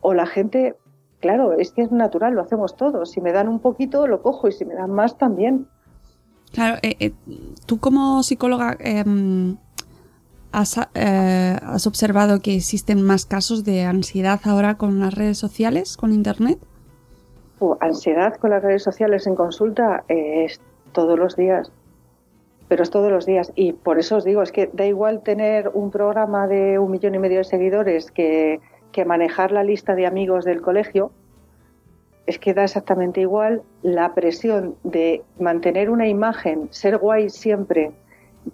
o 0.00 0.14
la 0.14 0.26
gente, 0.26 0.76
claro, 1.20 1.52
es 1.52 1.72
que 1.72 1.82
es 1.82 1.92
natural, 1.92 2.34
lo 2.34 2.42
hacemos 2.42 2.76
todos. 2.76 3.10
Si 3.10 3.20
me 3.20 3.32
dan 3.32 3.48
un 3.48 3.60
poquito, 3.60 4.06
lo 4.06 4.22
cojo 4.22 4.48
y 4.48 4.52
si 4.52 4.64
me 4.64 4.74
dan 4.74 4.90
más, 4.90 5.18
también. 5.18 5.66
Claro, 6.52 6.78
eh, 6.82 6.96
eh, 7.00 7.12
tú 7.66 7.78
como 7.78 8.22
psicóloga, 8.22 8.76
em, 8.80 9.56
eh, 10.94 11.56
¿Has, 11.62 11.86
observado 11.86 12.40
que 12.40 12.56
existen 12.56 13.02
más 13.02 13.26
casos 13.26 13.64
de 13.64 13.84
ansiedad 13.84 14.40
ahora 14.44 14.76
con 14.76 14.98
las 14.98 15.14
redes 15.14 15.38
sociales, 15.38 15.96
con 15.96 16.12
Internet? 16.12 16.58
ansiedad 17.80 18.36
con 18.36 18.50
las 18.50 18.62
redes 18.62 18.84
sociales 18.84 19.26
en 19.26 19.34
consulta 19.34 20.04
es 20.06 20.60
todos 20.92 21.18
los 21.18 21.34
días, 21.34 21.72
pero 22.68 22.84
es 22.84 22.90
todos 22.90 23.10
los 23.10 23.26
días. 23.26 23.52
Y 23.56 23.72
por 23.72 23.98
eso 23.98 24.16
os 24.16 24.24
digo, 24.24 24.42
es 24.42 24.52
que 24.52 24.70
da 24.72 24.86
igual 24.86 25.22
tener 25.22 25.68
un 25.74 25.90
programa 25.90 26.46
de 26.46 26.78
un 26.78 26.90
millón 26.92 27.16
y 27.16 27.18
medio 27.18 27.38
de 27.38 27.44
seguidores 27.44 28.12
que, 28.12 28.60
que 28.92 29.04
manejar 29.04 29.52
la 29.52 29.64
lista 29.64 29.94
de 29.94 30.06
amigos 30.06 30.44
del 30.44 30.62
colegio. 30.62 31.10
Es 32.26 32.38
que 32.38 32.54
da 32.54 32.64
exactamente 32.64 33.20
igual 33.20 33.62
la 33.82 34.14
presión 34.14 34.76
de 34.84 35.22
mantener 35.38 35.90
una 35.90 36.08
imagen, 36.08 36.68
ser 36.70 36.98
guay 36.98 37.30
siempre, 37.30 37.92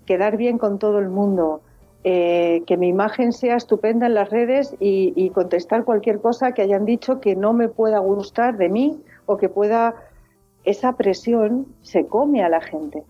quedar 0.07 0.37
bien 0.37 0.59
con 0.59 0.79
todo 0.79 0.99
el 0.99 1.09
mundo, 1.09 1.61
eh, 2.07 2.62
que 2.67 2.76
mi 2.76 2.88
imagen 2.88 3.33
sea 3.33 3.57
estupenda 3.57 4.07
en 4.07 4.14
las 4.14 4.29
redes 4.29 4.76
y, 4.79 5.31
contestar 5.31 5.85
cualquier 5.85 6.21
cosa 6.21 6.53
que 6.53 6.61
hayan 6.61 6.85
dicho 6.85 7.19
que 7.19 7.35
no 7.35 7.55
me 7.55 7.69
pueda 7.69 7.99
gustar 7.99 8.57
de 8.57 8.69
mí 8.69 9.03
o 9.26 9.37
que 9.37 9.49
pueda... 9.49 9.95
Esa 10.64 10.97
presión 10.97 11.67
se 11.83 12.07
come 12.07 12.43
a 12.43 12.49
la 12.49 12.62
gente. 12.62 13.05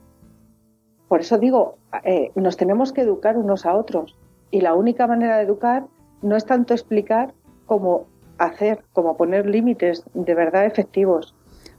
Por 1.06 1.20
eso 1.20 1.38
digo, 1.38 1.76
eh, 2.02 2.32
nos 2.34 2.56
tenemos 2.56 2.92
que 2.92 3.02
educar 3.02 3.36
unos 3.36 3.64
a 3.64 3.76
otros. 3.76 4.16
Y 4.50 4.60
la 4.60 4.74
única 4.74 5.06
manera 5.06 5.36
de 5.36 5.44
educar 5.44 5.84
no 6.24 6.36
es 6.36 6.44
tanto 6.44 6.74
explicar 6.74 7.32
como 7.66 8.06
hacer, 8.38 8.82
como 8.92 9.16
poner 9.16 9.46
límites 9.46 10.02
de 10.14 10.34
verdad 10.34 10.66
efectivos. 10.66 11.34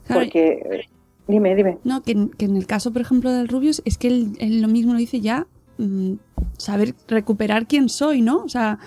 Porque, 0.08 0.86
dime, 1.26 1.54
dime. 1.54 1.78
No, 1.84 2.02
que, 2.02 2.12
en 2.12 2.56
el 2.56 2.66
caso, 2.66 2.92
por 2.92 3.02
ejemplo, 3.02 3.32
del 3.32 3.48
Rubius, 3.48 3.82
es 3.84 3.98
que 3.98 4.08
él, 4.08 4.62
lo 4.62 4.68
mismo 4.68 4.92
lo 4.92 4.98
dice 4.98 5.20
ya 5.20 5.46
Mm, 5.78 6.14
saber 6.56 6.94
recuperar 7.06 7.66
quién 7.66 7.88
soy, 7.88 8.22
¿no? 8.22 8.42
O 8.42 8.48
sea, 8.48 8.78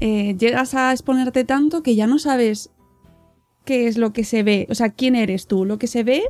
eh, 0.00 0.36
llegas 0.36 0.74
a 0.74 0.92
exponerte 0.92 1.44
tanto 1.44 1.82
que 1.82 1.94
ya 1.94 2.06
no 2.06 2.18
sabes 2.18 2.70
qué 3.64 3.86
es 3.86 3.96
lo 3.96 4.12
que 4.12 4.22
se 4.22 4.42
ve, 4.42 4.66
o 4.70 4.74
sea, 4.74 4.90
quién 4.90 5.14
eres 5.14 5.46
tú, 5.46 5.64
lo 5.64 5.78
que 5.78 5.86
se 5.86 6.04
ve 6.04 6.24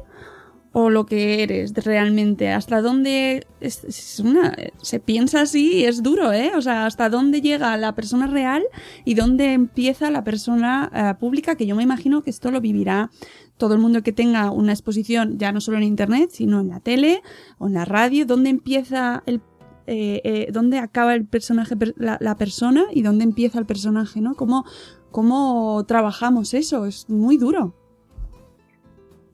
o 0.78 0.90
lo 0.90 1.06
que 1.06 1.42
eres 1.42 1.72
realmente, 1.72 2.50
hasta 2.50 2.82
dónde 2.82 3.46
se 3.62 5.00
piensa 5.00 5.40
así 5.40 5.76
y 5.76 5.84
es 5.84 6.02
duro, 6.02 6.34
¿eh? 6.34 6.52
O 6.54 6.60
sea, 6.60 6.84
hasta 6.84 7.08
dónde 7.08 7.40
llega 7.40 7.74
la 7.78 7.94
persona 7.94 8.26
real 8.26 8.62
y 9.06 9.14
dónde 9.14 9.54
empieza 9.54 10.10
la 10.10 10.22
persona 10.22 10.90
eh, 10.94 11.18
pública, 11.18 11.56
que 11.56 11.66
yo 11.66 11.76
me 11.76 11.82
imagino 11.82 12.22
que 12.22 12.28
esto 12.28 12.50
lo 12.50 12.60
vivirá 12.60 13.08
todo 13.56 13.72
el 13.72 13.80
mundo 13.80 14.02
que 14.02 14.12
tenga 14.12 14.50
una 14.50 14.72
exposición, 14.72 15.38
ya 15.38 15.50
no 15.50 15.62
solo 15.62 15.78
en 15.78 15.84
internet, 15.84 16.28
sino 16.30 16.60
en 16.60 16.68
la 16.68 16.80
tele 16.80 17.22
o 17.56 17.68
en 17.68 17.72
la 17.72 17.86
radio, 17.86 18.26
dónde 18.26 18.50
empieza 18.50 19.22
el 19.24 19.40
eh, 19.86 20.20
eh, 20.24 20.48
dónde 20.52 20.78
acaba 20.78 21.14
el 21.14 21.24
personaje, 21.24 21.74
la, 21.96 22.18
la, 22.20 22.36
persona 22.36 22.84
y 22.92 23.00
dónde 23.00 23.24
empieza 23.24 23.58
el 23.58 23.64
personaje, 23.64 24.20
¿no? 24.20 24.34
¿Cómo, 24.34 24.66
¿Cómo 25.10 25.82
trabajamos 25.86 26.52
eso? 26.52 26.84
Es 26.84 27.08
muy 27.08 27.38
duro. 27.38 27.72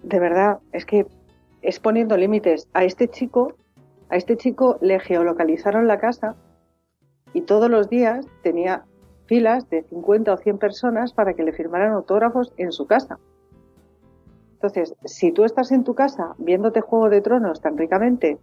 De 0.04 0.20
verdad, 0.20 0.58
es 0.72 0.84
que 0.84 1.06
es 1.62 1.81
poniendo 1.81 2.16
límites. 2.16 2.69
A 2.75 2.85
este 2.85 3.09
chico, 3.09 3.54
a 4.11 4.16
este 4.16 4.37
chico 4.37 4.78
le 4.81 5.00
geolocalizaron 5.00 5.87
la 5.87 5.99
casa 5.99 6.37
y 7.33 7.42
todos 7.42 7.71
los 7.71 7.88
días 7.88 8.26
tenía 8.42 8.85
filas 9.26 9.69
de 9.71 9.85
50 9.85 10.33
o 10.33 10.37
100 10.37 10.59
personas 10.59 11.12
para 11.12 11.35
que 11.35 11.45
le 11.45 11.52
firmaran 11.52 11.92
autógrafos 11.92 12.52
en 12.57 12.73
su 12.73 12.87
casa. 12.87 13.19
Entonces, 14.54 14.95
si 15.04 15.33
tú 15.33 15.45
estás 15.45 15.73
en 15.73 15.85
tu 15.85 15.95
casa 15.95 16.35
viéndote 16.38 16.81
Juego 16.81 17.09
de 17.09 17.21
Tronos 17.21 17.61
tan 17.61 17.78
ricamente 17.78 18.38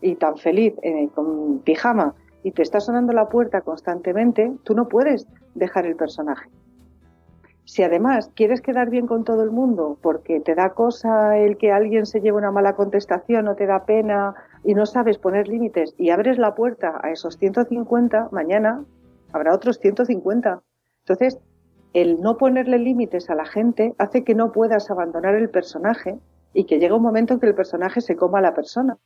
y 0.00 0.16
tan 0.16 0.36
feliz 0.36 0.74
eh, 0.82 1.08
con 1.14 1.60
pijama 1.60 2.14
y 2.42 2.50
te 2.50 2.62
está 2.62 2.80
sonando 2.80 3.12
la 3.12 3.28
puerta 3.28 3.62
constantemente, 3.62 4.52
tú 4.64 4.74
no 4.74 4.88
puedes 4.88 5.26
dejar 5.54 5.86
el 5.86 5.96
personaje. 5.96 6.50
Si 7.64 7.82
además 7.82 8.30
quieres 8.34 8.60
quedar 8.60 8.90
bien 8.90 9.06
con 9.06 9.24
todo 9.24 9.42
el 9.42 9.50
mundo 9.50 9.96
porque 10.02 10.40
te 10.40 10.54
da 10.54 10.74
cosa 10.74 11.38
el 11.38 11.56
que 11.56 11.72
alguien 11.72 12.04
se 12.04 12.20
lleve 12.20 12.36
una 12.36 12.50
mala 12.50 12.76
contestación 12.76 13.48
o 13.48 13.54
te 13.54 13.66
da 13.66 13.86
pena 13.86 14.34
y 14.64 14.74
no 14.74 14.84
sabes 14.84 15.18
poner 15.18 15.48
límites 15.48 15.94
y 15.96 16.10
abres 16.10 16.38
la 16.38 16.54
puerta 16.54 17.00
a 17.02 17.10
esos 17.10 17.38
150, 17.38 18.28
mañana 18.32 18.84
habrá 19.32 19.54
otros 19.54 19.78
150. 19.78 20.62
Entonces, 21.00 21.38
el 21.94 22.20
no 22.20 22.36
ponerle 22.36 22.78
límites 22.78 23.30
a 23.30 23.34
la 23.34 23.46
gente 23.46 23.94
hace 23.98 24.24
que 24.24 24.34
no 24.34 24.52
puedas 24.52 24.90
abandonar 24.90 25.34
el 25.34 25.48
personaje 25.48 26.18
y 26.52 26.64
que 26.64 26.78
llega 26.78 26.96
un 26.96 27.02
momento 27.02 27.34
en 27.34 27.40
que 27.40 27.46
el 27.46 27.54
personaje 27.54 28.00
se 28.00 28.16
coma 28.16 28.38
a 28.38 28.42
la 28.42 28.54
persona. 28.54 28.98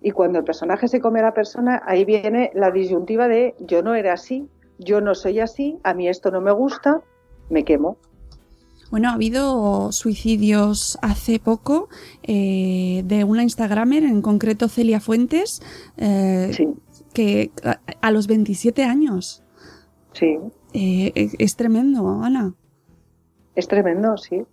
Y 0.00 0.10
cuando 0.10 0.38
el 0.38 0.44
personaje 0.44 0.88
se 0.88 1.00
come 1.00 1.20
a 1.20 1.24
la 1.24 1.34
persona, 1.34 1.82
ahí 1.86 2.04
viene 2.04 2.50
la 2.54 2.70
disyuntiva 2.70 3.28
de 3.28 3.54
yo 3.60 3.82
no 3.82 3.94
era 3.94 4.12
así, 4.12 4.48
yo 4.78 5.00
no 5.00 5.14
soy 5.14 5.40
así, 5.40 5.78
a 5.82 5.94
mí 5.94 6.08
esto 6.08 6.30
no 6.30 6.40
me 6.40 6.52
gusta, 6.52 7.02
me 7.50 7.64
quemo. 7.64 7.96
Bueno, 8.90 9.08
ha 9.08 9.14
habido 9.14 9.90
suicidios 9.90 10.98
hace 11.02 11.40
poco 11.40 11.88
eh, 12.22 13.02
de 13.04 13.24
una 13.24 13.42
Instagramer, 13.42 14.04
en 14.04 14.22
concreto 14.22 14.68
Celia 14.68 15.00
Fuentes, 15.00 15.62
eh, 15.96 16.52
que 17.12 17.50
a, 18.00 18.10
los 18.12 18.26
27 18.26 18.84
años. 18.84 19.42
Sí. 20.12 20.38
Eh, 20.74 21.30
es 21.38 21.56
tremendo, 21.56 22.22
Ana. 22.22 22.54
Es 23.56 23.66
tremendo, 23.66 24.16
sí. 24.16 24.44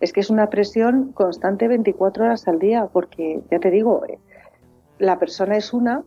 Es 0.00 0.14
que 0.14 0.20
es 0.20 0.30
una 0.30 0.48
presión 0.48 1.12
constante 1.12 1.68
24 1.68 2.24
horas 2.24 2.48
al 2.48 2.58
día, 2.58 2.88
porque 2.90 3.42
ya 3.50 3.58
te 3.58 3.70
digo, 3.70 4.02
la 4.98 5.18
persona 5.18 5.58
es 5.58 5.72
una 5.74 6.02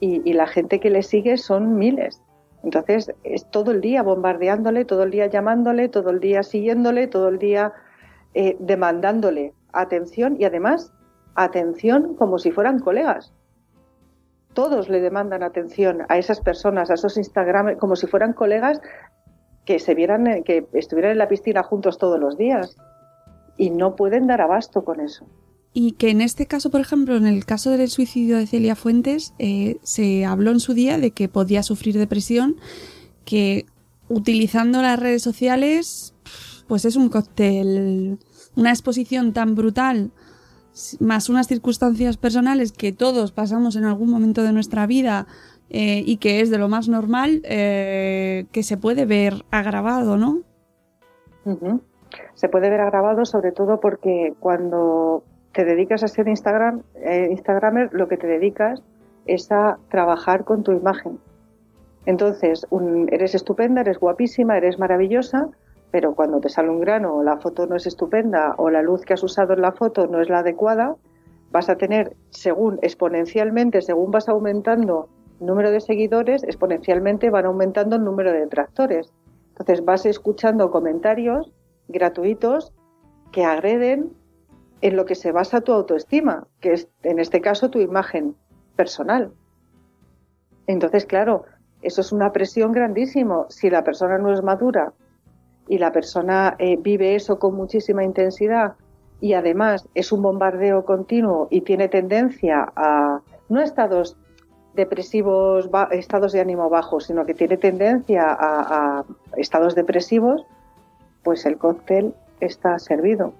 y 0.00 0.32
la 0.34 0.48
gente 0.48 0.80
que 0.80 0.90
le 0.90 1.02
sigue 1.02 1.38
son 1.38 1.76
miles. 1.76 2.20
Entonces, 2.62 3.12
es 3.24 3.50
todo 3.50 3.72
el 3.72 3.80
día 3.80 4.02
bombardeándole, 4.02 4.84
todo 4.84 5.02
el 5.02 5.10
día 5.10 5.26
llamándole, 5.26 5.88
todo 5.88 6.10
el 6.10 6.20
día 6.20 6.42
siguiéndole, 6.42 7.08
todo 7.08 7.28
el 7.28 7.38
día 7.38 7.72
eh, 8.34 8.56
demandándole 8.60 9.52
atención 9.72 10.36
y 10.38 10.44
además 10.44 10.92
atención 11.34 12.14
como 12.14 12.38
si 12.38 12.50
fueran 12.50 12.78
colegas. 12.78 13.32
Todos 14.54 14.88
le 14.88 15.00
demandan 15.00 15.42
atención 15.42 16.02
a 16.08 16.18
esas 16.18 16.40
personas, 16.40 16.90
a 16.90 16.94
esos 16.94 17.16
Instagram, 17.16 17.76
como 17.78 17.96
si 17.96 18.06
fueran 18.06 18.32
colegas 18.32 18.80
que 19.64 19.78
se 19.78 19.94
vieran, 19.94 20.26
eh, 20.26 20.42
que 20.44 20.66
estuvieran 20.72 21.12
en 21.12 21.18
la 21.18 21.28
piscina 21.28 21.62
juntos 21.62 21.98
todos 21.98 22.20
los 22.20 22.36
días. 22.36 22.76
Y 23.56 23.70
no 23.70 23.96
pueden 23.96 24.26
dar 24.26 24.40
abasto 24.40 24.84
con 24.84 25.00
eso. 25.00 25.26
Y 25.74 25.92
que 25.92 26.10
en 26.10 26.20
este 26.20 26.46
caso, 26.46 26.70
por 26.70 26.80
ejemplo, 26.80 27.16
en 27.16 27.26
el 27.26 27.46
caso 27.46 27.70
del 27.70 27.88
suicidio 27.88 28.36
de 28.36 28.46
Celia 28.46 28.76
Fuentes, 28.76 29.32
eh, 29.38 29.78
se 29.82 30.24
habló 30.24 30.50
en 30.50 30.60
su 30.60 30.74
día 30.74 30.98
de 30.98 31.12
que 31.12 31.28
podía 31.28 31.62
sufrir 31.62 31.96
depresión, 31.96 32.56
que 33.24 33.66
utilizando 34.08 34.82
las 34.82 34.98
redes 34.98 35.22
sociales, 35.22 36.14
pues 36.68 36.84
es 36.84 36.96
un 36.96 37.08
cóctel, 37.08 38.18
una 38.54 38.70
exposición 38.70 39.32
tan 39.32 39.54
brutal, 39.54 40.10
más 41.00 41.28
unas 41.28 41.48
circunstancias 41.48 42.16
personales 42.16 42.72
que 42.72 42.92
todos 42.92 43.32
pasamos 43.32 43.76
en 43.76 43.84
algún 43.84 44.10
momento 44.10 44.42
de 44.42 44.52
nuestra 44.52 44.86
vida 44.86 45.26
eh, 45.70 46.02
y 46.04 46.18
que 46.18 46.40
es 46.40 46.50
de 46.50 46.58
lo 46.58 46.68
más 46.68 46.88
normal, 46.88 47.40
eh, 47.44 48.46
que 48.52 48.62
se 48.62 48.76
puede 48.76 49.06
ver 49.06 49.44
agravado, 49.50 50.16
¿no? 50.16 50.40
Se 52.34 52.48
puede 52.48 52.70
ver 52.70 52.80
agravado 52.80 53.24
sobre 53.24 53.52
todo 53.52 53.80
porque 53.80 54.34
cuando 54.38 55.24
te 55.52 55.64
dedicas 55.64 56.02
a 56.02 56.08
ser 56.08 56.28
Instagram, 56.28 56.82
eh, 56.96 57.28
Instagramer, 57.30 57.90
lo 57.92 58.08
que 58.08 58.16
te 58.16 58.26
dedicas 58.26 58.82
es 59.26 59.52
a 59.52 59.78
trabajar 59.88 60.44
con 60.44 60.62
tu 60.62 60.72
imagen. 60.72 61.18
Entonces, 62.06 62.66
eres 63.08 63.34
estupenda, 63.34 63.82
eres 63.82 63.98
guapísima, 63.98 64.56
eres 64.56 64.78
maravillosa, 64.78 65.48
pero 65.90 66.14
cuando 66.14 66.40
te 66.40 66.48
sale 66.48 66.70
un 66.70 66.80
grano 66.80 67.14
o 67.14 67.22
la 67.22 67.36
foto 67.36 67.66
no 67.66 67.76
es 67.76 67.86
estupenda 67.86 68.54
o 68.56 68.70
la 68.70 68.82
luz 68.82 69.02
que 69.02 69.12
has 69.14 69.22
usado 69.22 69.52
en 69.52 69.60
la 69.60 69.72
foto 69.72 70.06
no 70.06 70.20
es 70.20 70.28
la 70.28 70.38
adecuada, 70.38 70.96
vas 71.52 71.68
a 71.68 71.76
tener, 71.76 72.16
según 72.30 72.78
exponencialmente, 72.82 73.82
según 73.82 74.10
vas 74.10 74.28
aumentando 74.28 75.08
el 75.38 75.46
número 75.46 75.70
de 75.70 75.80
seguidores, 75.80 76.42
exponencialmente 76.44 77.30
van 77.30 77.44
aumentando 77.44 77.96
el 77.96 78.04
número 78.04 78.32
de 78.32 78.40
detractores. 78.40 79.12
Entonces 79.50 79.84
vas 79.84 80.06
escuchando 80.06 80.70
comentarios 80.70 81.52
gratuitos 81.88 82.72
que 83.32 83.44
agreden 83.44 84.12
en 84.82 84.96
lo 84.96 85.06
que 85.06 85.14
se 85.14 85.32
basa 85.32 85.62
tu 85.62 85.72
autoestima, 85.72 86.46
que 86.60 86.72
es 86.72 86.88
en 87.04 87.20
este 87.20 87.40
caso 87.40 87.70
tu 87.70 87.78
imagen 87.78 88.34
personal. 88.76 89.32
Entonces, 90.66 91.06
claro, 91.06 91.44
eso 91.82 92.00
es 92.00 92.12
una 92.12 92.32
presión 92.32 92.72
grandísima. 92.72 93.46
Si 93.48 93.70
la 93.70 93.84
persona 93.84 94.18
no 94.18 94.32
es 94.32 94.42
madura 94.42 94.92
y 95.68 95.78
la 95.78 95.92
persona 95.92 96.56
eh, 96.58 96.76
vive 96.76 97.14
eso 97.14 97.38
con 97.38 97.54
muchísima 97.54 98.04
intensidad 98.04 98.74
y 99.20 99.34
además 99.34 99.88
es 99.94 100.10
un 100.10 100.20
bombardeo 100.20 100.84
continuo 100.84 101.46
y 101.48 101.60
tiene 101.60 101.88
tendencia 101.88 102.72
a 102.74 103.20
no 103.48 103.60
estados 103.60 104.16
depresivos, 104.74 105.70
estados 105.92 106.32
de 106.32 106.40
ánimo 106.40 106.68
bajos, 106.70 107.04
sino 107.04 107.24
que 107.24 107.34
tiene 107.34 107.56
tendencia 107.56 108.24
a, 108.24 108.98
a 108.98 109.04
estados 109.36 109.76
depresivos, 109.76 110.44
pues 111.22 111.46
el 111.46 111.58
cóctel 111.58 112.14
está 112.40 112.78
servido 112.80 113.32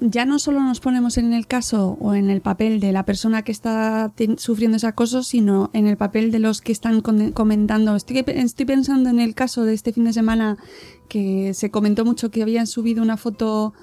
ya 0.00 0.24
no 0.24 0.38
solo 0.38 0.60
nos 0.60 0.80
ponemos 0.80 1.18
en 1.18 1.32
el 1.32 1.46
caso 1.46 1.96
o 2.00 2.14
en 2.14 2.30
el 2.30 2.40
papel 2.40 2.80
de 2.80 2.92
la 2.92 3.04
persona 3.04 3.42
que 3.42 3.52
está 3.52 4.12
sufriendo 4.36 4.78
ese 4.78 4.86
acoso, 4.86 5.22
sino 5.22 5.70
en 5.72 5.86
el 5.86 5.96
papel 5.96 6.30
de 6.30 6.38
los 6.38 6.60
que 6.60 6.72
están 6.72 7.00
comentando. 7.00 7.94
Estoy, 7.94 8.24
estoy 8.26 8.66
pensando 8.66 9.10
en 9.10 9.20
el 9.20 9.34
caso 9.34 9.64
de 9.64 9.74
este 9.74 9.92
fin 9.92 10.04
de 10.04 10.12
semana 10.12 10.56
que 11.08 11.54
se 11.54 11.70
comentó 11.70 12.04
mucho 12.04 12.30
que 12.30 12.42
habían 12.42 12.66
subido 12.66 13.02
una 13.02 13.16
foto 13.16 13.74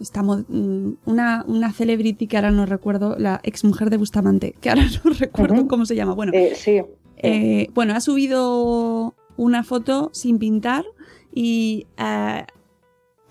estamos 0.00 0.44
una, 0.50 1.44
una 1.48 1.72
celebrity 1.72 2.26
que 2.26 2.36
ahora 2.36 2.50
no 2.50 2.66
recuerdo, 2.66 3.16
la 3.18 3.40
ex 3.42 3.64
mujer 3.64 3.88
de 3.88 3.96
Bustamante, 3.96 4.54
que 4.60 4.68
ahora 4.68 4.84
no 5.04 5.10
recuerdo 5.18 5.66
cómo 5.66 5.86
se 5.86 5.96
llama. 5.96 6.12
Bueno, 6.14 6.32
eh, 6.34 6.52
sí. 6.54 6.82
Eh, 7.16 7.68
bueno, 7.74 7.94
ha 7.94 8.00
subido 8.00 9.14
una 9.36 9.64
foto 9.64 10.10
sin 10.12 10.38
pintar 10.38 10.84
y 11.34 11.86
uh, 11.98 12.44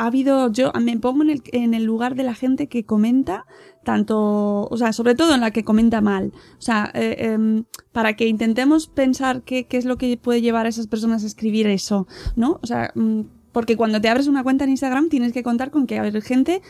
ha 0.01 0.07
habido, 0.07 0.51
yo 0.51 0.71
me 0.81 0.97
pongo 0.97 1.23
en 1.23 1.73
el, 1.75 1.83
lugar 1.83 2.15
de 2.15 2.23
la 2.23 2.33
gente 2.33 2.65
que 2.65 2.85
comenta, 2.85 3.45
tanto, 3.83 4.63
o 4.63 4.75
sea, 4.75 4.93
sobre 4.93 5.13
todo 5.13 5.35
en 5.35 5.41
la 5.41 5.51
que 5.51 5.63
comenta 5.63 6.01
mal. 6.01 6.33
O 6.57 6.61
sea, 6.61 6.89
eh, 6.95 7.17
em, 7.19 7.65
para 7.91 8.15
que 8.15 8.27
intentemos 8.27 8.87
pensar 8.87 9.43
qué, 9.43 9.67
es 9.69 9.85
lo 9.85 9.97
que 9.99 10.17
puede 10.17 10.41
llevar 10.41 10.65
a 10.65 10.69
esas 10.69 10.87
personas 10.87 11.23
a 11.23 11.27
escribir 11.27 11.67
eso, 11.67 12.07
¿no? 12.35 12.59
O 12.63 12.65
sea, 12.65 12.91
mm, 12.95 13.21
porque 13.51 13.77
cuando 13.77 14.01
te 14.01 14.09
abres 14.09 14.25
una 14.25 14.41
cuenta 14.41 14.63
en 14.63 14.71
Instagram 14.71 15.07
tienes 15.09 15.33
que 15.33 15.43
contar 15.43 15.69
con 15.69 15.85
que 15.85 15.99
hay 15.99 16.19
gente 16.21 16.63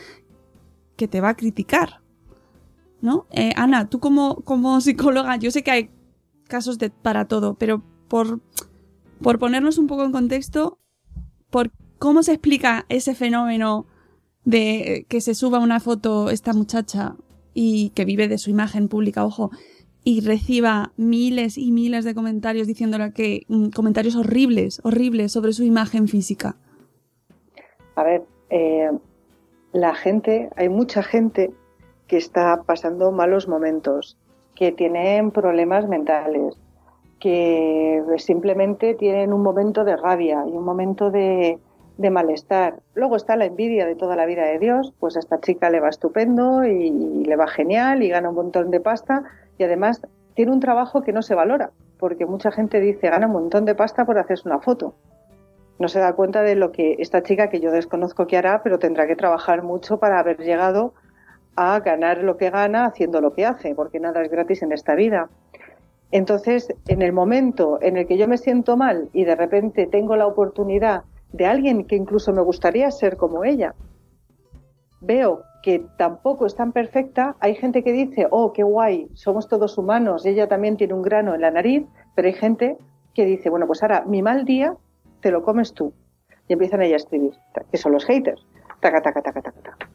que 0.96 1.08
te 1.08 1.22
va 1.22 1.30
a 1.30 1.36
criticar, 1.36 2.02
¿no? 3.00 3.24
Eh, 3.30 3.52
Ana, 3.56 3.88
tú 3.88 3.98
como, 3.98 4.42
como 4.44 4.78
psicóloga, 4.82 5.36
yo 5.36 5.50
sé 5.50 5.62
que 5.62 5.70
hay 5.70 5.90
casos 6.48 6.76
de, 6.76 6.90
para 6.90 7.28
todo, 7.28 7.54
pero 7.54 7.82
por, 8.08 8.42
por 9.22 9.38
ponernos 9.38 9.78
un 9.78 9.86
poco 9.86 10.04
en 10.04 10.12
contexto, 10.12 10.78
¿por 11.48 11.72
¿Cómo 12.02 12.24
se 12.24 12.32
explica 12.32 12.84
ese 12.88 13.14
fenómeno 13.14 13.86
de 14.44 15.06
que 15.08 15.20
se 15.20 15.36
suba 15.36 15.60
una 15.60 15.78
foto 15.78 16.30
esta 16.30 16.52
muchacha 16.52 17.14
y 17.54 17.90
que 17.90 18.04
vive 18.04 18.26
de 18.26 18.38
su 18.38 18.50
imagen 18.50 18.88
pública, 18.88 19.24
ojo, 19.24 19.52
y 20.02 20.20
reciba 20.20 20.90
miles 20.96 21.56
y 21.56 21.70
miles 21.70 22.04
de 22.04 22.16
comentarios 22.16 22.66
diciéndole 22.66 23.12
que 23.12 23.42
mm, 23.46 23.68
comentarios 23.68 24.16
horribles, 24.16 24.80
horribles 24.82 25.30
sobre 25.30 25.52
su 25.52 25.62
imagen 25.62 26.08
física. 26.08 26.56
A 27.94 28.02
ver, 28.02 28.24
eh, 28.50 28.90
la 29.72 29.94
gente, 29.94 30.50
hay 30.56 30.68
mucha 30.68 31.04
gente 31.04 31.52
que 32.08 32.16
está 32.16 32.64
pasando 32.66 33.12
malos 33.12 33.46
momentos, 33.46 34.18
que 34.56 34.72
tienen 34.72 35.30
problemas 35.30 35.86
mentales, 35.86 36.56
que 37.20 38.02
simplemente 38.18 38.94
tienen 38.94 39.32
un 39.32 39.44
momento 39.44 39.84
de 39.84 39.96
rabia 39.96 40.44
y 40.48 40.50
un 40.50 40.64
momento 40.64 41.12
de, 41.12 41.60
de 41.98 42.10
malestar. 42.10 42.80
Luego 42.94 43.16
está 43.16 43.36
la 43.36 43.44
envidia 43.44 43.86
de 43.86 43.94
toda 43.94 44.16
la 44.16 44.26
vida 44.26 44.44
de 44.44 44.58
Dios, 44.58 44.92
pues 44.98 45.16
a 45.16 45.20
esta 45.20 45.40
chica 45.40 45.70
le 45.70 45.80
va 45.80 45.88
estupendo 45.88 46.64
y, 46.64 46.90
le 47.24 47.36
va 47.36 47.46
genial 47.46 48.02
y 48.02 48.08
gana 48.08 48.30
un 48.30 48.34
montón 48.34 48.70
de 48.70 48.80
pasta 48.80 49.24
y 49.58 49.64
además 49.64 50.00
tiene 50.34 50.52
un 50.52 50.60
trabajo 50.60 51.02
que 51.02 51.12
no 51.12 51.22
se 51.22 51.34
valora, 51.34 51.70
porque 51.98 52.26
mucha 52.26 52.50
gente 52.50 52.80
dice 52.80 53.10
gana 53.10 53.26
un 53.26 53.32
montón 53.32 53.64
de 53.64 53.74
pasta 53.74 54.04
por 54.04 54.18
hacerse 54.18 54.48
una 54.48 54.60
foto. 54.60 54.94
No 55.78 55.88
se 55.88 55.98
da 55.98 56.12
cuenta 56.14 56.42
de 56.42 56.54
lo 56.54 56.72
que 56.72 56.96
esta 56.98 57.22
chica, 57.22 57.48
que 57.48 57.60
yo 57.60 57.70
desconozco 57.70 58.26
que 58.26 58.36
hará, 58.36 58.62
pero 58.62 58.78
tendrá 58.78 59.06
que 59.06 59.16
trabajar 59.16 59.62
mucho 59.62 59.98
para 59.98 60.18
haber 60.18 60.38
llegado 60.38 60.94
a 61.56 61.80
ganar 61.80 62.18
lo 62.18 62.36
que 62.36 62.50
gana 62.50 62.86
haciendo 62.86 63.20
lo 63.20 63.34
que 63.34 63.44
hace, 63.44 63.74
porque 63.74 64.00
nada 64.00 64.22
es 64.22 64.30
gratis 64.30 64.62
en 64.62 64.72
esta 64.72 64.94
vida. 64.94 65.28
Entonces, 66.10 66.74
en 66.88 67.02
el 67.02 67.12
momento 67.12 67.78
en 67.80 67.96
el 67.96 68.06
que 68.06 68.18
yo 68.18 68.28
me 68.28 68.38
siento 68.38 68.76
mal 68.76 69.08
y 69.12 69.24
de 69.24 69.34
repente 69.34 69.86
tengo 69.86 70.16
la 70.16 70.26
oportunidad 70.26 71.04
de 71.32 71.46
alguien 71.46 71.86
que 71.86 71.96
incluso 71.96 72.32
me 72.32 72.42
gustaría 72.42 72.90
ser 72.90 73.16
como 73.16 73.44
ella, 73.44 73.74
veo 75.00 75.42
que 75.62 75.86
tampoco 75.96 76.44
es 76.44 76.54
tan 76.54 76.72
perfecta, 76.72 77.36
hay 77.40 77.54
gente 77.54 77.84
que 77.84 77.92
dice, 77.92 78.26
oh, 78.30 78.52
qué 78.52 78.62
guay, 78.62 79.08
somos 79.14 79.48
todos 79.48 79.78
humanos, 79.78 80.26
ella 80.26 80.48
también 80.48 80.76
tiene 80.76 80.94
un 80.94 81.02
grano 81.02 81.34
en 81.34 81.40
la 81.40 81.50
nariz, 81.50 81.86
pero 82.14 82.28
hay 82.28 82.34
gente 82.34 82.76
que 83.14 83.24
dice, 83.24 83.48
bueno, 83.48 83.66
pues 83.66 83.82
ahora 83.82 84.04
mi 84.06 84.22
mal 84.22 84.44
día 84.44 84.76
te 85.20 85.30
lo 85.30 85.42
comes 85.42 85.72
tú. 85.72 85.92
Y 86.48 86.54
empiezan 86.54 86.82
ella 86.82 86.94
a 86.94 86.96
escribir, 86.96 87.32
que 87.70 87.78
son 87.78 87.92
los 87.92 88.04
haters, 88.04 88.44
taca, 88.80 89.00
taca, 89.00 89.22
taca, 89.22 89.40
taca, 89.40 89.62
taca. 89.62 89.90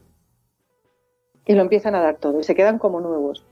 Y 1.46 1.54
lo 1.54 1.62
empiezan 1.62 1.96
a 1.96 2.02
dar 2.02 2.16
todo 2.16 2.40
y 2.40 2.44
se 2.44 2.56
quedan 2.56 2.80
como 2.80 3.02
nuevos. 3.02 3.46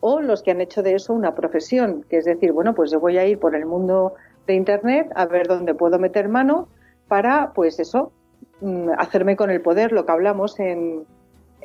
O 0.00 0.20
los 0.20 0.42
que 0.42 0.52
han 0.52 0.60
hecho 0.60 0.82
de 0.82 0.94
eso 0.94 1.12
una 1.12 1.34
profesión, 1.34 2.04
que 2.08 2.18
es 2.18 2.24
decir, 2.24 2.52
bueno, 2.52 2.74
pues 2.74 2.92
yo 2.92 3.00
voy 3.00 3.18
a 3.18 3.26
ir 3.26 3.38
por 3.40 3.56
el 3.56 3.66
mundo 3.66 4.14
de 4.46 4.54
Internet 4.54 5.10
a 5.16 5.26
ver 5.26 5.48
dónde 5.48 5.74
puedo 5.74 5.98
meter 5.98 6.28
mano 6.28 6.68
para, 7.08 7.52
pues 7.52 7.78
eso, 7.78 8.12
mm, 8.60 8.90
hacerme 8.98 9.36
con 9.36 9.50
el 9.50 9.60
poder, 9.60 9.92
lo 9.92 10.06
que 10.06 10.12
hablamos 10.12 10.58
en, 10.60 11.04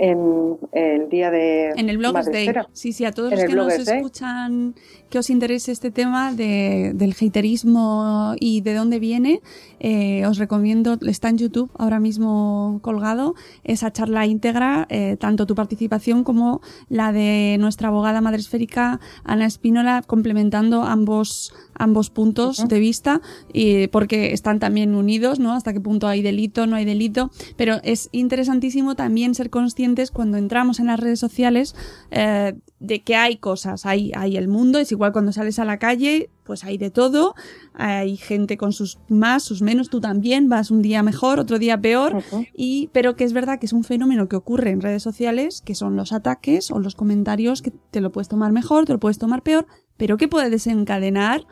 en 0.02 0.58
el 0.72 1.10
día 1.10 1.30
de 1.30 1.70
en 1.78 1.88
el 1.88 2.00
blog 2.00 2.16
Day. 2.26 2.50
Sí, 2.74 2.92
sí, 2.92 3.06
a 3.06 3.12
todos 3.12 3.32
los 3.32 3.44
que 3.44 3.54
nos 3.54 3.74
escuchan 3.74 4.74
que 5.12 5.20
os 5.20 5.30
interese 5.30 5.72
este 5.72 5.92
tema 5.92 6.34
de, 6.34 6.94
del 6.96 7.14
haterismo 7.14 8.34
y 8.40 8.62
de 8.62 8.74
dónde 8.74 8.98
viene, 8.98 9.42
eh, 9.80 10.26
os 10.26 10.38
recomiendo, 10.38 10.98
está 11.06 11.30
en 11.30 11.38
YouTube 11.38 11.70
ahora 11.78 12.00
mismo 12.00 12.80
colgado, 12.82 13.36
esa 13.64 13.92
charla 13.92 14.26
íntegra, 14.26 14.88
eh, 14.90 15.18
tanto 15.20 15.46
tu 15.46 15.54
participación 15.54 16.24
como 16.24 16.62
la 16.90 17.12
de 17.12 17.58
nuestra 17.60 17.90
abogada 17.90 18.22
madre 18.22 18.40
esférica 18.40 19.00
Ana 19.24 19.46
Espínola, 19.46 20.02
complementando 20.02 20.84
ambos 20.84 21.54
ambos 21.76 22.10
puntos 22.12 22.68
de 22.68 22.80
vista, 22.80 23.22
y 23.54 23.88
porque 23.88 24.34
están 24.34 24.60
también 24.60 24.94
unidos, 24.94 25.40
¿no? 25.40 25.54
Hasta 25.54 25.74
qué 25.74 25.82
punto 25.82 26.08
hay 26.08 26.22
delito, 26.22 26.68
no 26.68 26.76
hay 26.76 26.86
delito, 26.86 27.32
pero 27.58 27.78
es 27.84 28.10
interesantísimo 28.12 28.96
también 28.96 29.34
ser 29.34 29.50
conscientes 29.92 30.12
cuando 30.12 30.38
entramos 30.38 30.80
en 30.80 30.88
las 30.88 31.00
redes 31.00 31.20
sociales 31.20 31.76
eh, 32.12 32.54
de 32.80 33.02
que 33.04 33.16
hay 33.16 33.38
cosas, 33.38 33.86
hay, 33.86 34.12
hay 34.16 34.38
el 34.38 34.48
mundo, 34.48 34.80
es 34.80 34.92
igual 34.92 35.12
cuando 35.12 35.32
sales 35.32 35.60
a 35.60 35.66
la 35.66 35.78
calle, 35.78 36.30
pues 36.44 36.64
hay 36.64 36.78
de 36.78 36.90
todo, 36.90 37.36
hay 37.74 38.18
gente 38.18 38.58
con 38.58 38.74
sus 38.74 39.00
más, 39.10 39.44
sus 39.44 39.62
menos, 39.62 39.90
tú 39.90 40.00
también 40.00 40.50
vas 40.50 40.72
un 40.72 40.82
día 40.82 41.04
mejor, 41.04 41.40
otro 41.40 41.60
día 41.60 41.80
peor, 41.80 42.24
y, 42.56 42.90
pero 42.94 43.16
que 43.16 43.24
es 43.24 43.34
verdad 43.34 43.60
que 43.60 43.66
es 43.66 43.74
un 43.74 43.84
fenómeno 43.84 44.28
que 44.28 44.36
ocurre 44.36 44.72
en 44.72 44.82
redes 44.82 45.04
sociales, 45.04 45.62
que 45.62 45.76
son 45.76 45.96
los 45.96 46.12
ataques 46.12 46.72
o 46.72 46.80
los 46.80 46.96
comentarios 46.96 47.62
que 47.62 47.72
te 47.92 48.02
lo 48.02 48.12
puedes 48.12 48.30
tomar 48.30 48.52
mejor, 48.52 48.86
te 48.86 48.94
lo 48.94 49.00
puedes 49.00 49.20
tomar 49.20 49.44
peor, 49.44 49.68
pero 49.98 50.18
que 50.18 50.28
puede 50.28 50.50
desencadenar 50.50 51.46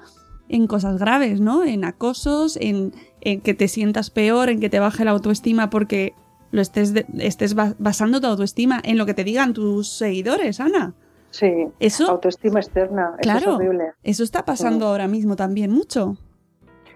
en 0.50 0.66
cosas 0.66 0.98
graves, 0.98 1.40
¿no? 1.40 1.64
En 1.64 1.86
acosos, 1.86 2.58
en, 2.60 2.92
que 3.22 3.54
te 3.54 3.68
sientas 3.68 4.10
peor, 4.10 4.50
en 4.50 4.60
que 4.60 4.70
te 4.70 4.80
baje 4.80 5.06
la 5.06 5.12
autoestima 5.12 5.70
porque 5.70 6.14
lo 6.52 6.62
estés, 6.62 6.94
estés 7.18 7.56
basando 7.56 8.22
tu 8.22 8.28
autoestima 8.28 8.82
en 8.84 8.98
lo 8.98 9.06
que 9.06 9.14
te 9.14 9.24
digan 9.24 9.54
tus 9.54 9.90
seguidores, 9.90 10.60
Ana. 10.60 10.94
Sí, 11.32 11.68
eso, 11.80 12.10
autoestima 12.10 12.60
externa, 12.60 13.16
claro, 13.22 13.40
eso 13.40 13.50
es 13.50 13.56
horrible. 13.56 13.92
Eso 14.04 14.24
está 14.24 14.46
pasando 14.46 14.88
ahora 14.88 15.08
mismo 15.08 15.36
también 15.36 15.72
mucho. 15.72 16.18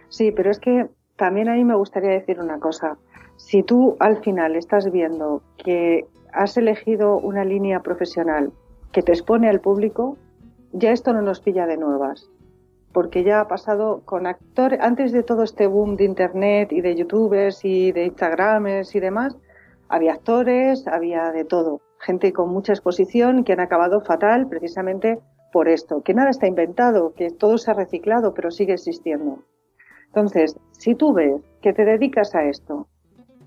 Sí, 0.10 0.32
pero 0.32 0.50
es 0.50 0.60
que 0.60 0.90
también 1.16 1.50
a 1.50 1.54
mí 1.54 1.64
me 1.64 1.76
gustaría 1.76 2.10
decir 2.10 2.40
una 2.40 2.60
cosa. 2.60 2.98
Si 3.38 3.64
tú 3.64 3.96
al 4.00 4.22
final 4.24 4.56
estás 4.56 4.92
viendo 4.92 5.44
que 5.58 6.08
has 6.32 6.58
elegido 6.58 7.18
una 7.18 7.46
línea 7.46 7.82
profesional 7.82 8.52
que 8.92 9.04
te 9.04 9.12
expone 9.12 9.50
al 9.50 9.60
público, 9.60 10.18
ya 10.72 10.92
esto 10.92 11.14
no 11.14 11.22
nos 11.22 11.40
pilla 11.40 11.68
de 11.68 11.78
nuevas. 11.78 12.30
Porque 12.92 13.24
ya 13.24 13.42
ha 13.42 13.48
pasado 13.48 14.02
con 14.06 14.28
actores, 14.28 14.80
antes 14.82 15.12
de 15.12 15.24
todo 15.24 15.44
este 15.44 15.68
boom 15.68 15.96
de 15.96 16.06
internet 16.06 16.72
y 16.72 16.82
de 16.82 16.96
youtubers 16.96 17.64
y 17.66 17.92
de 17.92 18.06
instagramers 18.06 18.94
y 18.96 19.00
demás, 19.00 19.36
había 19.94 20.14
actores, 20.14 20.88
había 20.88 21.32
de 21.32 21.46
todo 21.46 21.80
gente 22.00 22.34
con 22.34 22.50
mucha 22.50 22.74
exposición 22.74 23.44
que 23.44 23.54
han 23.54 23.60
acabado 23.60 24.02
fatal 24.02 24.48
precisamente 24.48 25.20
por 25.52 25.68
esto, 25.70 26.02
que 26.02 26.16
nada 26.16 26.32
está 26.32 26.48
inventado, 26.48 27.14
que 27.14 27.30
todo 27.30 27.60
se 27.60 27.70
ha 27.70 27.76
reciclado, 27.76 28.34
pero 28.34 28.50
sigue 28.50 28.74
existiendo. 28.74 29.44
Entonces, 30.08 30.58
si 30.72 30.96
tú 30.96 31.14
ves 31.14 31.42
que 31.62 31.74
te 31.74 31.86
dedicas 31.86 32.34
a 32.34 32.46
esto 32.46 32.88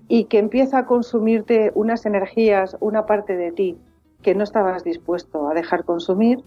y 0.07 0.23
que 0.25 0.39
empieza 0.39 0.79
a 0.79 0.85
consumirte 0.85 1.71
unas 1.75 2.05
energías, 2.05 2.77
una 2.79 3.05
parte 3.05 3.35
de 3.35 3.51
ti 3.51 3.77
que 4.21 4.33
no 4.33 4.45
estabas 4.45 4.85
dispuesto 4.85 5.49
a 5.49 5.53
dejar 5.53 5.83
consumir, 5.83 6.45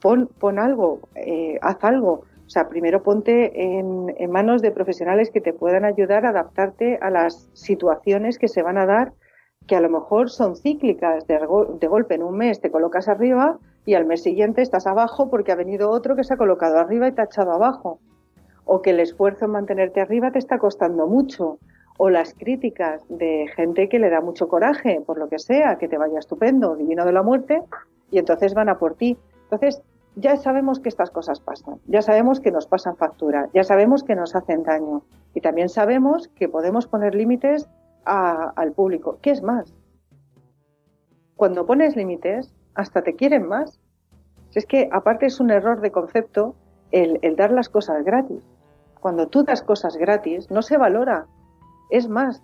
pon, 0.00 0.28
pon 0.40 0.58
algo, 0.58 1.00
eh, 1.14 1.56
haz 1.62 1.82
algo. 1.84 2.24
O 2.46 2.50
sea, 2.50 2.68
primero 2.68 3.02
ponte 3.02 3.78
en, 3.78 4.30
manos 4.30 4.60
de 4.60 4.70
profesionales 4.70 5.30
que 5.30 5.40
te 5.40 5.52
puedan 5.52 5.84
ayudar 5.84 6.26
a 6.26 6.30
adaptarte 6.30 6.98
a 7.00 7.10
las 7.10 7.48
situaciones 7.54 8.38
que 8.38 8.48
se 8.48 8.62
van 8.62 8.78
a 8.78 8.86
dar 8.86 9.12
que 9.66 9.76
a 9.76 9.80
lo 9.80 9.88
mejor 9.88 10.28
son 10.28 10.56
cíclicas, 10.56 11.26
de, 11.26 11.38
golpe 11.38 12.14
en 12.14 12.22
un 12.22 12.36
mes 12.36 12.60
te 12.60 12.70
colocas 12.70 13.08
arriba 13.08 13.58
y 13.86 13.94
al 13.94 14.04
mes 14.04 14.22
siguiente 14.22 14.60
estás 14.60 14.86
abajo 14.86 15.30
porque 15.30 15.52
ha 15.52 15.56
venido 15.56 15.90
otro 15.90 16.16
que 16.16 16.24
se 16.24 16.34
ha 16.34 16.36
colocado 16.36 16.78
arriba 16.78 17.08
y 17.08 17.12
te 17.12 17.22
ha 17.22 17.24
echado 17.24 17.52
abajo. 17.52 17.98
O 18.66 18.82
que 18.82 18.90
el 18.90 19.00
esfuerzo 19.00 19.46
en 19.46 19.52
mantenerte 19.52 20.00
arriba 20.00 20.30
te 20.30 20.38
está 20.38 20.58
costando 20.58 21.06
mucho. 21.06 21.58
O 21.96 22.10
las 22.10 22.34
críticas 22.34 23.02
de 23.08 23.46
gente 23.54 23.88
que 23.88 23.98
le 23.98 24.10
da 24.10 24.20
mucho 24.20 24.48
coraje, 24.48 25.00
por 25.06 25.18
lo 25.18 25.28
que 25.28 25.38
sea, 25.38 25.76
que 25.76 25.86
te 25.86 25.98
vaya 25.98 26.18
estupendo, 26.18 26.76
divino 26.76 27.04
de 27.04 27.12
la 27.12 27.22
muerte, 27.22 27.62
y 28.10 28.18
entonces 28.18 28.54
van 28.54 28.68
a 28.68 28.78
por 28.78 28.96
ti. 28.96 29.16
Entonces, 29.44 29.82
ya 30.16 30.36
sabemos 30.36 30.80
que 30.80 30.88
estas 30.88 31.10
cosas 31.10 31.40
pasan, 31.40 31.80
ya 31.86 32.02
sabemos 32.02 32.40
que 32.40 32.50
nos 32.50 32.66
pasan 32.66 32.96
factura, 32.96 33.48
ya 33.52 33.64
sabemos 33.64 34.04
que 34.04 34.14
nos 34.14 34.34
hacen 34.34 34.62
daño 34.62 35.02
y 35.34 35.40
también 35.40 35.68
sabemos 35.68 36.28
que 36.28 36.48
podemos 36.48 36.86
poner 36.86 37.14
límites 37.14 37.68
al 38.04 38.72
público. 38.72 39.18
¿Qué 39.22 39.30
es 39.30 39.42
más? 39.42 39.74
Cuando 41.36 41.66
pones 41.66 41.96
límites, 41.96 42.54
hasta 42.74 43.02
te 43.02 43.14
quieren 43.14 43.48
más. 43.48 43.80
Es 44.54 44.66
que 44.66 44.88
aparte 44.92 45.26
es 45.26 45.40
un 45.40 45.50
error 45.50 45.80
de 45.80 45.90
concepto 45.90 46.54
el, 46.92 47.18
dar 47.36 47.50
las 47.50 47.68
cosas 47.68 48.04
gratis. 48.04 48.46
Cuando 49.00 49.26
tú 49.26 49.42
das 49.42 49.62
cosas 49.62 49.96
gratis, 49.96 50.50
no 50.50 50.62
se 50.62 50.76
valora. 50.76 51.26
Es 51.90 52.08
más, 52.08 52.42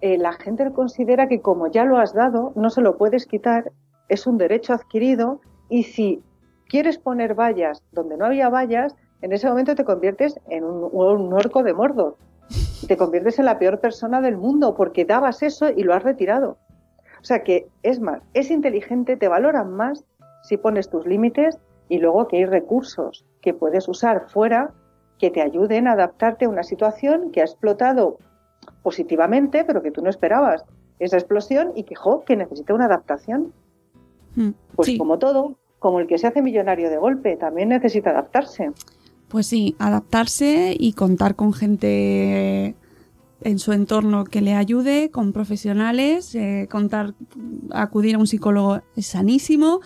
eh, 0.00 0.18
la 0.18 0.32
gente 0.32 0.72
considera 0.72 1.28
que 1.28 1.40
como 1.40 1.68
ya 1.68 1.84
lo 1.84 1.98
has 1.98 2.14
dado, 2.14 2.52
no 2.56 2.70
se 2.70 2.80
lo 2.80 2.96
puedes 2.96 3.26
quitar, 3.26 3.70
es 4.08 4.26
un 4.26 4.38
derecho 4.38 4.72
adquirido 4.72 5.40
y 5.68 5.84
si 5.84 6.22
quieres 6.72 6.98
poner 6.98 7.34
vallas 7.34 7.84
donde 7.92 8.16
no 8.16 8.24
había 8.24 8.48
vallas, 8.48 8.96
en 9.20 9.32
ese 9.32 9.48
momento 9.48 9.76
te 9.76 9.84
conviertes 9.84 10.40
en 10.48 10.64
un, 10.64 10.88
un 10.92 11.32
orco 11.32 11.62
de 11.62 11.72
Mordor 11.72 12.16
te 12.86 12.96
conviertes 12.96 13.38
en 13.38 13.46
la 13.46 13.58
peor 13.58 13.80
persona 13.80 14.20
del 14.20 14.36
mundo 14.36 14.74
porque 14.74 15.04
dabas 15.04 15.42
eso 15.42 15.68
y 15.68 15.82
lo 15.82 15.94
has 15.94 16.02
retirado. 16.02 16.58
O 17.20 17.24
sea 17.24 17.42
que 17.44 17.68
es 17.82 18.00
más, 18.00 18.22
es 18.34 18.50
inteligente, 18.50 19.16
te 19.16 19.28
valoran 19.28 19.72
más 19.72 20.04
si 20.42 20.56
pones 20.56 20.90
tus 20.90 21.06
límites 21.06 21.58
y 21.88 21.98
luego 21.98 22.26
que 22.26 22.38
hay 22.38 22.46
recursos 22.46 23.24
que 23.40 23.54
puedes 23.54 23.88
usar 23.88 24.28
fuera 24.28 24.72
que 25.18 25.30
te 25.30 25.40
ayuden 25.40 25.86
a 25.86 25.92
adaptarte 25.92 26.46
a 26.46 26.48
una 26.48 26.64
situación 26.64 27.30
que 27.30 27.40
ha 27.40 27.44
explotado 27.44 28.18
positivamente, 28.82 29.64
pero 29.64 29.82
que 29.82 29.92
tú 29.92 30.02
no 30.02 30.10
esperabas 30.10 30.64
esa 30.98 31.16
explosión 31.16 31.72
y 31.76 31.84
que, 31.84 31.94
jo, 31.94 32.24
que 32.24 32.36
necesita 32.36 32.74
una 32.74 32.86
adaptación. 32.86 33.52
Hmm, 34.34 34.50
pues 34.74 34.96
como 34.98 35.18
todo, 35.18 35.56
como 35.82 36.00
el 36.00 36.06
que 36.06 36.16
se 36.16 36.28
hace 36.28 36.40
millonario 36.40 36.88
de 36.88 36.96
golpe, 36.96 37.36
también 37.36 37.68
necesita 37.68 38.10
adaptarse. 38.10 38.70
Pues 39.28 39.46
sí, 39.46 39.74
adaptarse 39.78 40.76
y 40.78 40.92
contar 40.92 41.34
con 41.34 41.52
gente 41.52 42.76
en 43.44 43.58
su 43.58 43.72
entorno 43.72 44.24
que 44.24 44.40
le 44.40 44.54
ayude, 44.54 45.10
con 45.10 45.32
profesionales, 45.32 46.34
eh, 46.34 46.68
contar, 46.70 47.14
acudir 47.70 48.14
a 48.14 48.18
un 48.18 48.26
psicólogo 48.26 48.82
es 48.96 49.06
sanísimo 49.06 49.80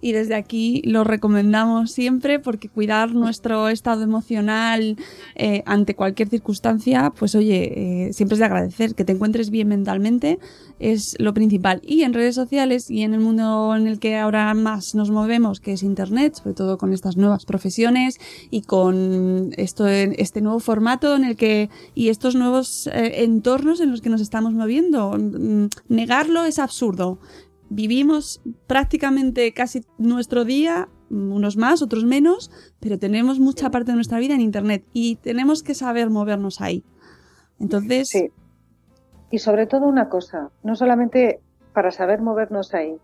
y 0.00 0.12
desde 0.12 0.34
aquí 0.34 0.82
lo 0.84 1.04
recomendamos 1.04 1.90
siempre 1.90 2.38
porque 2.38 2.68
cuidar 2.68 3.12
nuestro 3.12 3.68
estado 3.68 4.02
emocional 4.02 4.96
eh, 5.34 5.62
ante 5.66 5.94
cualquier 5.94 6.28
circunstancia, 6.28 7.12
pues 7.18 7.34
oye, 7.34 8.08
eh, 8.08 8.12
siempre 8.12 8.34
es 8.34 8.38
de 8.38 8.44
agradecer 8.44 8.94
que 8.94 9.04
te 9.04 9.12
encuentres 9.12 9.50
bien 9.50 9.68
mentalmente 9.68 10.38
es 10.80 11.14
lo 11.20 11.34
principal. 11.34 11.80
Y 11.84 12.02
en 12.02 12.14
redes 12.14 12.34
sociales 12.34 12.90
y 12.90 13.02
en 13.02 13.14
el 13.14 13.20
mundo 13.20 13.76
en 13.76 13.86
el 13.86 14.00
que 14.00 14.16
ahora 14.16 14.52
más 14.54 14.94
nos 14.94 15.10
movemos, 15.10 15.60
que 15.60 15.74
es 15.74 15.82
Internet, 15.82 16.34
sobre 16.34 16.54
todo 16.54 16.78
con 16.78 16.92
estas 16.92 17.16
nuevas 17.16 17.44
profesiones 17.44 18.18
y 18.50 18.62
con 18.62 19.52
esto, 19.56 19.86
este 19.86 20.40
nuevo 20.40 20.58
formato 20.58 21.14
en 21.14 21.24
el 21.24 21.36
que 21.36 21.68
y 21.94 22.08
estos 22.08 22.34
nuevos 22.34 22.88
eh, 22.88 23.22
entornos 23.22 23.80
en 23.80 23.90
los 23.90 24.00
que 24.00 24.08
nos 24.08 24.22
estamos 24.22 24.54
moviendo. 24.54 25.16
Mm, 25.16 25.66
negarlo 25.88 26.44
es 26.44 26.58
absurdo. 26.58 27.18
Vivimos 27.68 28.40
prácticamente 28.66 29.52
casi 29.52 29.84
nuestro 29.98 30.44
día, 30.44 30.88
unos 31.10 31.56
más, 31.56 31.82
otros 31.82 32.04
menos, 32.04 32.50
pero 32.80 32.98
tenemos 32.98 33.38
mucha 33.38 33.70
parte 33.70 33.92
de 33.92 33.96
nuestra 33.96 34.18
vida 34.18 34.34
en 34.34 34.40
Internet 34.40 34.84
y 34.92 35.16
tenemos 35.16 35.62
que 35.62 35.74
saber 35.74 36.08
movernos 36.08 36.60
ahí. 36.60 36.84
Entonces, 37.60 38.12
y 39.30 39.38
sobre 39.38 39.66
todo 39.66 39.86
una 39.86 40.08
cosa, 40.08 40.50
no 40.62 40.74
solamente 40.74 41.40
para 41.72 41.90
saber 41.90 42.20
movernos 42.20 42.74
ahí, 42.74 42.98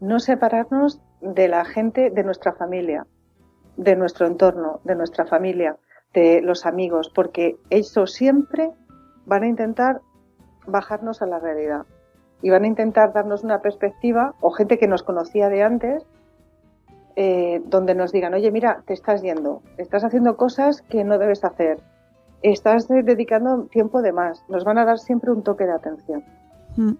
no 0.00 0.20
separarnos 0.20 1.00
de 1.20 1.48
la 1.48 1.64
gente 1.64 2.10
de 2.10 2.24
nuestra 2.24 2.52
familia, 2.52 3.06
de 3.76 3.96
nuestro 3.96 4.26
entorno, 4.26 4.80
de 4.84 4.94
nuestra 4.94 5.26
familia, 5.26 5.76
de 6.14 6.40
los 6.42 6.66
amigos, 6.66 7.10
porque 7.14 7.56
ellos 7.70 8.12
siempre 8.12 8.70
van 9.26 9.44
a 9.44 9.48
intentar 9.48 10.00
bajarnos 10.66 11.22
a 11.22 11.26
la 11.26 11.38
realidad. 11.38 11.86
Y 12.42 12.50
van 12.50 12.64
a 12.64 12.66
intentar 12.66 13.12
darnos 13.12 13.44
una 13.44 13.62
perspectiva 13.62 14.34
o 14.40 14.50
gente 14.50 14.78
que 14.78 14.88
nos 14.88 15.02
conocía 15.04 15.48
de 15.48 15.62
antes 15.62 16.04
eh, 17.14 17.62
donde 17.66 17.94
nos 17.94 18.10
digan, 18.10 18.34
oye, 18.34 18.50
mira, 18.50 18.82
te 18.86 18.94
estás 18.94 19.22
yendo, 19.22 19.62
estás 19.76 20.02
haciendo 20.02 20.36
cosas 20.36 20.82
que 20.82 21.04
no 21.04 21.18
debes 21.18 21.44
hacer, 21.44 21.78
estás 22.42 22.88
dedicando 22.88 23.64
tiempo 23.64 24.02
de 24.02 24.12
más. 24.12 24.44
Nos 24.48 24.64
van 24.64 24.78
a 24.78 24.84
dar 24.84 24.98
siempre 24.98 25.30
un 25.30 25.42
toque 25.42 25.64
de 25.64 25.72
atención. 25.72 26.24
Mm. 26.76 26.92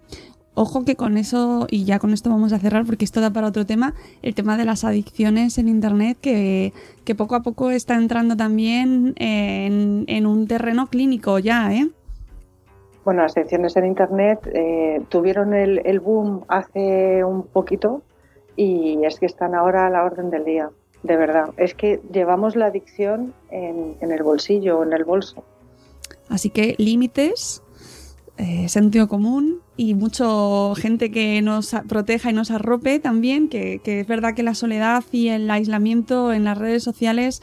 Ojo 0.55 0.85
que 0.85 0.95
con 0.95 1.17
eso, 1.17 1.65
y 1.71 1.83
ya 1.83 1.97
con 1.97 2.13
esto 2.13 2.29
vamos 2.29 2.53
a 2.53 2.59
cerrar 2.59 2.85
porque 2.85 3.05
esto 3.05 3.21
da 3.21 3.31
para 3.31 3.47
otro 3.47 3.65
tema, 3.65 3.95
el 4.21 4.35
tema 4.35 4.55
de 4.55 4.65
las 4.65 4.83
adicciones 4.83 5.57
en 5.57 5.67
Internet 5.67 6.17
que, 6.21 6.73
que 7.05 7.15
poco 7.15 7.33
a 7.33 7.41
poco 7.41 7.71
está 7.71 7.95
entrando 7.95 8.37
también 8.37 9.15
en, 9.17 10.25
un 10.27 10.47
terreno 10.47 10.87
clínico 10.87 11.39
ya, 11.39 11.73
¿eh? 11.73 11.89
Bueno, 13.03 13.23
las 13.23 13.35
adicciones 13.35 13.75
en 13.77 13.87
Internet 13.87 14.47
eh, 14.53 15.01
tuvieron 15.09 15.55
el, 15.55 15.81
el 15.85 15.99
boom 15.99 16.43
hace 16.47 17.23
un 17.23 17.47
poquito 17.47 18.03
y 18.55 19.03
es 19.03 19.19
que 19.19 19.25
están 19.25 19.55
ahora 19.55 19.87
a 19.87 19.89
la 19.89 20.03
orden 20.03 20.29
del 20.29 20.45
día 20.45 20.69
de 21.03 21.17
verdad. 21.17 21.53
Es 21.57 21.75
que 21.75 22.01
llevamos 22.11 22.55
la 22.55 22.67
adicción 22.67 23.33
en, 23.51 23.95
el 24.01 24.23
bolsillo 24.23 24.79
o 24.79 24.83
en 24.83 24.93
el 24.93 25.03
bolso. 25.03 25.43
Así 26.29 26.49
que 26.49 26.75
límites, 26.77 27.61
eh, 28.37 28.67
sentido 28.69 29.07
común 29.07 29.59
y 29.77 29.93
mucha 29.93 30.25
gente 30.75 31.11
que 31.11 31.41
nos 31.41 31.75
proteja 31.87 32.31
y 32.31 32.33
nos 32.33 32.49
arrope 32.49 32.99
también, 32.99 33.49
que, 33.49 33.81
es 33.83 34.07
verdad 34.07 34.33
que 34.33 34.43
la 34.43 34.55
soledad 34.55 35.03
y 35.11 35.27
el 35.27 35.51
aislamiento 35.51 36.33
en 36.33 36.45
las 36.45 36.57
redes 36.57 36.83
sociales 36.83 37.41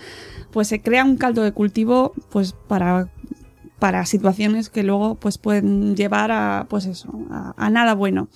pues 0.51 0.67
se 0.67 0.81
crea 0.81 1.05
un 1.05 1.17
caldo 1.17 1.43
de 1.43 1.53
cultivo 1.53 2.13
pues 2.31 2.55
para 2.67 3.09
para 3.81 4.05
situaciones 4.07 4.71
que 4.71 4.85
luego 4.85 5.17
pues 5.17 5.39
pueden 5.39 5.97
llevar 5.97 6.31
a 6.31 6.67
pues 6.69 6.87
eso 6.87 7.09
a, 7.31 7.71
nada 7.71 7.95
bueno. 7.95 8.29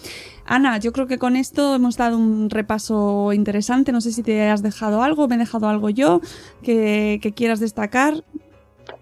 Ana 0.46 0.78
yo 0.78 0.92
creo 0.92 1.06
que 1.06 1.18
con 1.18 1.36
esto 1.36 1.76
hemos 1.76 1.96
dado 1.96 2.18
un 2.18 2.50
repaso 2.50 3.32
interesante. 3.32 3.92
No 3.92 4.00
sé 4.00 4.10
si 4.10 4.22
te 4.22 4.48
has 4.48 4.62
dejado 4.62 5.02
algo 5.02 5.28
me 5.28 5.36
he 5.36 5.38
dejado 5.38 5.68
algo 5.68 5.90
yo 5.90 6.20
que, 6.62 7.20
quieras 7.36 7.60
destacar. 7.60 8.24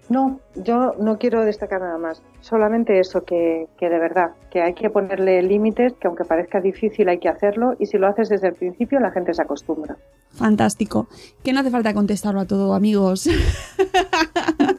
No 0.09 0.39
yo 0.55 0.93
no 0.99 1.17
quiero 1.17 1.43
destacar 1.45 1.81
nada 1.81 1.97
más. 1.97 2.21
Solamente 2.41 2.99
eso 2.99 3.23
que, 3.23 3.67
que 3.79 3.89
de 3.89 3.99
verdad 3.99 4.31
que 4.51 4.61
hay 4.61 4.73
que 4.73 4.89
ponerle 4.89 5.41
límites 5.41 5.93
que 5.93 6.07
aunque 6.07 6.25
parezca 6.25 6.59
difícil 6.59 7.07
hay 7.07 7.19
que 7.19 7.29
hacerlo 7.29 7.75
y 7.79 7.85
si 7.85 7.97
lo 7.97 8.07
haces 8.07 8.29
desde 8.29 8.49
el 8.49 8.53
principio 8.53 8.99
la 8.99 9.11
gente 9.11 9.33
se 9.33 9.41
acostumbra. 9.41 9.95
Fantástico. 10.31 11.07
Que 11.43 11.53
no 11.53 11.61
hace 11.61 11.71
falta 11.71 11.93
contestarlo 11.93 12.41
a 12.41 12.45
todo 12.45 12.73
amigos 12.73 13.29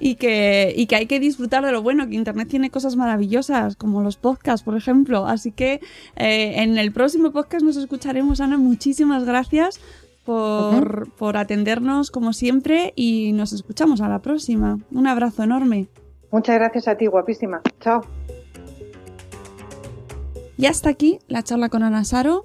y 0.00 0.14
que, 0.16 0.72
y 0.74 0.86
que 0.86 0.96
hay 0.96 1.06
que 1.06 1.20
disfrutar 1.20 1.64
de 1.64 1.70
lo 1.70 1.82
bueno, 1.82 2.08
que 2.08 2.14
Internet 2.14 2.48
tiene 2.48 2.70
cosas 2.70 2.96
maravillosas, 2.96 3.76
como 3.76 4.02
los 4.02 4.16
podcasts, 4.16 4.64
por 4.64 4.76
ejemplo. 4.76 5.26
Así 5.26 5.52
que 5.52 5.80
eh, 6.16 6.62
en 6.62 6.78
el 6.78 6.90
próximo 6.90 7.30
podcast 7.30 7.62
nos 7.64 7.76
escucharemos, 7.76 8.40
Ana. 8.40 8.56
Muchísimas 8.56 9.24
gracias 9.24 9.78
por, 10.24 11.12
por 11.12 11.36
atendernos 11.36 12.10
como 12.10 12.32
siempre 12.32 12.92
y 12.96 13.32
nos 13.32 13.52
escuchamos 13.52 14.00
a 14.00 14.08
la 14.08 14.20
próxima. 14.20 14.78
Un 14.90 15.06
abrazo 15.06 15.42
enorme. 15.42 15.88
Muchas 16.32 16.56
gracias 16.56 16.88
a 16.88 16.96
ti, 16.96 17.06
guapísima. 17.06 17.60
Chao. 17.80 18.02
Y 20.56 20.66
hasta 20.66 20.90
aquí 20.90 21.18
la 21.28 21.42
charla 21.42 21.68
con 21.68 21.82
Ana 21.82 22.04
Saro 22.04 22.44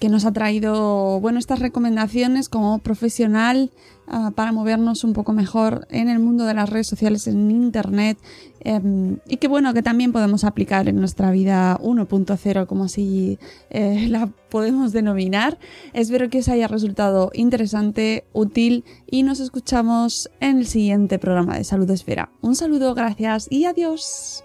que 0.00 0.08
nos 0.08 0.24
ha 0.24 0.32
traído 0.32 1.20
bueno, 1.20 1.38
estas 1.38 1.58
recomendaciones 1.58 2.48
como 2.48 2.78
profesional 2.78 3.70
ah, 4.06 4.30
para 4.34 4.52
movernos 4.52 5.02
un 5.02 5.12
poco 5.12 5.32
mejor 5.32 5.88
en 5.90 6.08
el 6.08 6.20
mundo 6.20 6.44
de 6.44 6.54
las 6.54 6.68
redes 6.70 6.86
sociales, 6.86 7.26
en 7.26 7.50
Internet, 7.50 8.18
em, 8.60 9.18
y 9.26 9.38
que 9.38 9.48
bueno, 9.48 9.74
que 9.74 9.82
también 9.82 10.12
podemos 10.12 10.44
aplicar 10.44 10.88
en 10.88 10.96
nuestra 10.96 11.32
vida 11.32 11.78
1.0, 11.82 12.66
como 12.66 12.84
así 12.84 13.38
eh, 13.70 14.06
la 14.08 14.28
podemos 14.50 14.92
denominar. 14.92 15.58
Espero 15.94 16.30
que 16.30 16.38
os 16.38 16.48
haya 16.48 16.68
resultado 16.68 17.30
interesante, 17.34 18.24
útil 18.32 18.84
y 19.06 19.24
nos 19.24 19.40
escuchamos 19.40 20.30
en 20.40 20.58
el 20.58 20.66
siguiente 20.66 21.18
programa 21.18 21.58
de 21.58 21.64
Salud 21.64 21.90
Esfera. 21.90 22.30
Un 22.40 22.54
saludo, 22.54 22.94
gracias 22.94 23.48
y 23.50 23.64
adiós. 23.64 24.44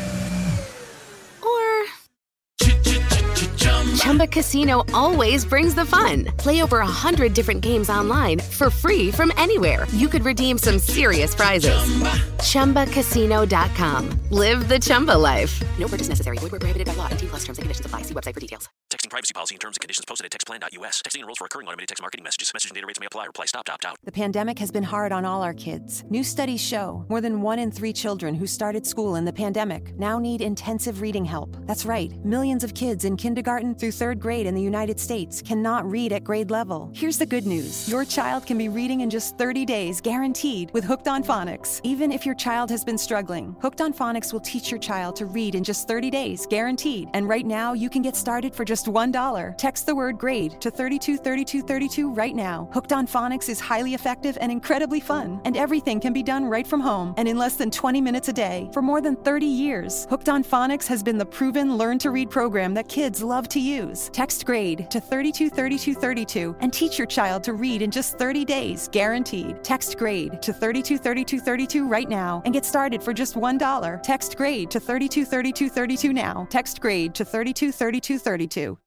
Chumba 4.01 4.25
Casino 4.25 4.83
always 4.95 5.45
brings 5.45 5.75
the 5.75 5.85
fun. 5.85 6.25
Play 6.37 6.63
over 6.63 6.79
a 6.79 6.87
hundred 6.87 7.35
different 7.35 7.61
games 7.61 7.87
online 7.87 8.39
for 8.39 8.71
free 8.71 9.11
from 9.11 9.31
anywhere. 9.37 9.85
You 9.91 10.07
could 10.07 10.25
redeem 10.25 10.57
some 10.57 10.79
serious 10.79 11.35
prizes. 11.35 11.77
Chumba. 12.41 12.85
ChumbaCasino.com. 12.85 14.09
Live 14.31 14.67
the 14.67 14.79
Chumba 14.79 15.11
life. 15.11 15.61
No 15.77 15.87
purchase 15.87 16.09
necessary. 16.09 16.39
Void 16.39 16.49
prohibited 16.49 16.87
by 16.87 16.95
law. 16.95 17.09
T 17.09 17.27
plus 17.27 17.41
terms 17.43 17.59
and 17.59 17.63
conditions 17.63 17.85
apply. 17.85 18.01
See 18.01 18.15
website 18.15 18.33
for 18.33 18.39
details. 18.39 18.69
Texting 18.89 19.11
privacy 19.11 19.33
policy 19.35 19.53
and 19.55 19.61
terms 19.61 19.77
and 19.77 19.81
conditions 19.81 20.05
posted 20.05 20.25
at 20.25 20.31
textplan.us. 20.31 21.01
Texting 21.03 21.19
enrolls 21.19 21.37
for 21.37 21.45
recurring 21.45 21.67
automated 21.67 21.89
text 21.89 22.01
marketing 22.01 22.23
messages. 22.23 22.51
Message 22.55 22.71
and 22.71 22.75
data 22.75 22.87
rates 22.87 22.99
may 22.99 23.05
apply. 23.05 23.25
Reply 23.27 23.45
stop. 23.45 23.69
Opt 23.69 23.85
out. 23.85 23.97
The 24.03 24.11
pandemic 24.11 24.57
has 24.57 24.71
been 24.71 24.83
hard 24.83 25.11
on 25.11 25.25
all 25.25 25.43
our 25.43 25.53
kids. 25.53 26.03
New 26.09 26.23
studies 26.23 26.59
show 26.59 27.05
more 27.07 27.21
than 27.21 27.43
one 27.43 27.59
in 27.59 27.71
three 27.71 27.93
children 27.93 28.33
who 28.33 28.47
started 28.47 28.85
school 28.87 29.15
in 29.15 29.25
the 29.25 29.33
pandemic 29.33 29.95
now 29.99 30.17
need 30.17 30.41
intensive 30.41 31.01
reading 31.01 31.23
help. 31.23 31.55
That's 31.67 31.85
right. 31.85 32.11
Millions 32.25 32.63
of 32.63 32.73
kids 32.73 33.05
in 33.05 33.15
kindergarten 33.15 33.75
through 33.91 34.07
third 34.07 34.19
grade 34.19 34.45
in 34.45 34.55
the 34.55 34.61
United 34.61 34.99
States 34.99 35.41
cannot 35.41 35.89
read 35.89 36.13
at 36.13 36.23
grade 36.23 36.49
level. 36.49 36.89
Here's 36.93 37.17
the 37.17 37.25
good 37.25 37.45
news 37.45 37.89
your 37.89 38.05
child 38.05 38.45
can 38.45 38.57
be 38.57 38.69
reading 38.69 39.01
in 39.01 39.09
just 39.09 39.37
30 39.37 39.65
days, 39.65 39.99
guaranteed, 39.99 40.71
with 40.71 40.83
Hooked 40.83 41.07
on 41.07 41.23
Phonics. 41.23 41.81
Even 41.83 42.11
if 42.11 42.25
your 42.25 42.35
child 42.35 42.69
has 42.69 42.85
been 42.85 42.97
struggling, 42.97 43.55
Hooked 43.61 43.81
on 43.81 43.93
Phonics 43.93 44.31
will 44.31 44.39
teach 44.39 44.71
your 44.71 44.79
child 44.79 45.15
to 45.17 45.25
read 45.25 45.55
in 45.55 45.63
just 45.63 45.87
30 45.87 46.09
days, 46.09 46.45
guaranteed. 46.45 47.09
And 47.13 47.27
right 47.27 47.45
now, 47.45 47.73
you 47.73 47.89
can 47.89 48.01
get 48.01 48.15
started 48.15 48.55
for 48.55 48.63
just 48.63 48.85
$1. 48.85 49.57
Text 49.57 49.85
the 49.85 49.95
word 49.95 50.17
grade 50.17 50.61
to 50.61 50.71
323232 50.71 52.13
right 52.13 52.35
now. 52.35 52.69
Hooked 52.73 52.93
on 52.93 53.07
Phonics 53.07 53.49
is 53.49 53.59
highly 53.59 53.93
effective 53.93 54.37
and 54.39 54.51
incredibly 54.51 54.99
fun, 54.99 55.41
and 55.43 55.57
everything 55.57 55.99
can 55.99 56.13
be 56.13 56.23
done 56.23 56.45
right 56.45 56.67
from 56.67 56.79
home 56.79 57.13
and 57.17 57.27
in 57.27 57.37
less 57.37 57.55
than 57.57 57.71
20 57.71 57.99
minutes 57.99 58.29
a 58.29 58.33
day. 58.33 58.69
For 58.73 58.81
more 58.81 59.01
than 59.01 59.15
30 59.17 59.45
years, 59.45 60.07
Hooked 60.09 60.29
on 60.29 60.43
Phonics 60.43 60.87
has 60.87 61.03
been 61.03 61.17
the 61.17 61.25
proven 61.25 61.77
learn 61.77 61.97
to 61.99 62.11
read 62.11 62.29
program 62.29 62.73
that 62.75 62.87
kids 62.87 63.21
love 63.21 63.49
to 63.49 63.59
use. 63.59 63.80
Use. 63.81 64.09
Text 64.13 64.45
grade 64.45 64.89
to 64.89 64.99
323232 64.99 66.55
and 66.59 66.71
teach 66.71 66.97
your 66.97 67.07
child 67.07 67.43
to 67.43 67.53
read 67.53 67.81
in 67.81 67.91
just 67.91 68.17
30 68.17 68.45
days, 68.45 68.89
guaranteed. 68.91 69.63
Text 69.63 69.97
grade 69.97 70.41
to 70.41 70.53
323232 70.53 71.87
right 71.87 72.09
now 72.09 72.41
and 72.45 72.53
get 72.53 72.65
started 72.65 73.01
for 73.03 73.13
just 73.13 73.35
$1. 73.35 74.03
Text 74.03 74.37
grade 74.37 74.69
to 74.71 74.79
323232 74.79 76.13
now. 76.13 76.47
Text 76.49 76.79
grade 76.81 77.13
to 77.15 77.25
323232. 77.25 78.77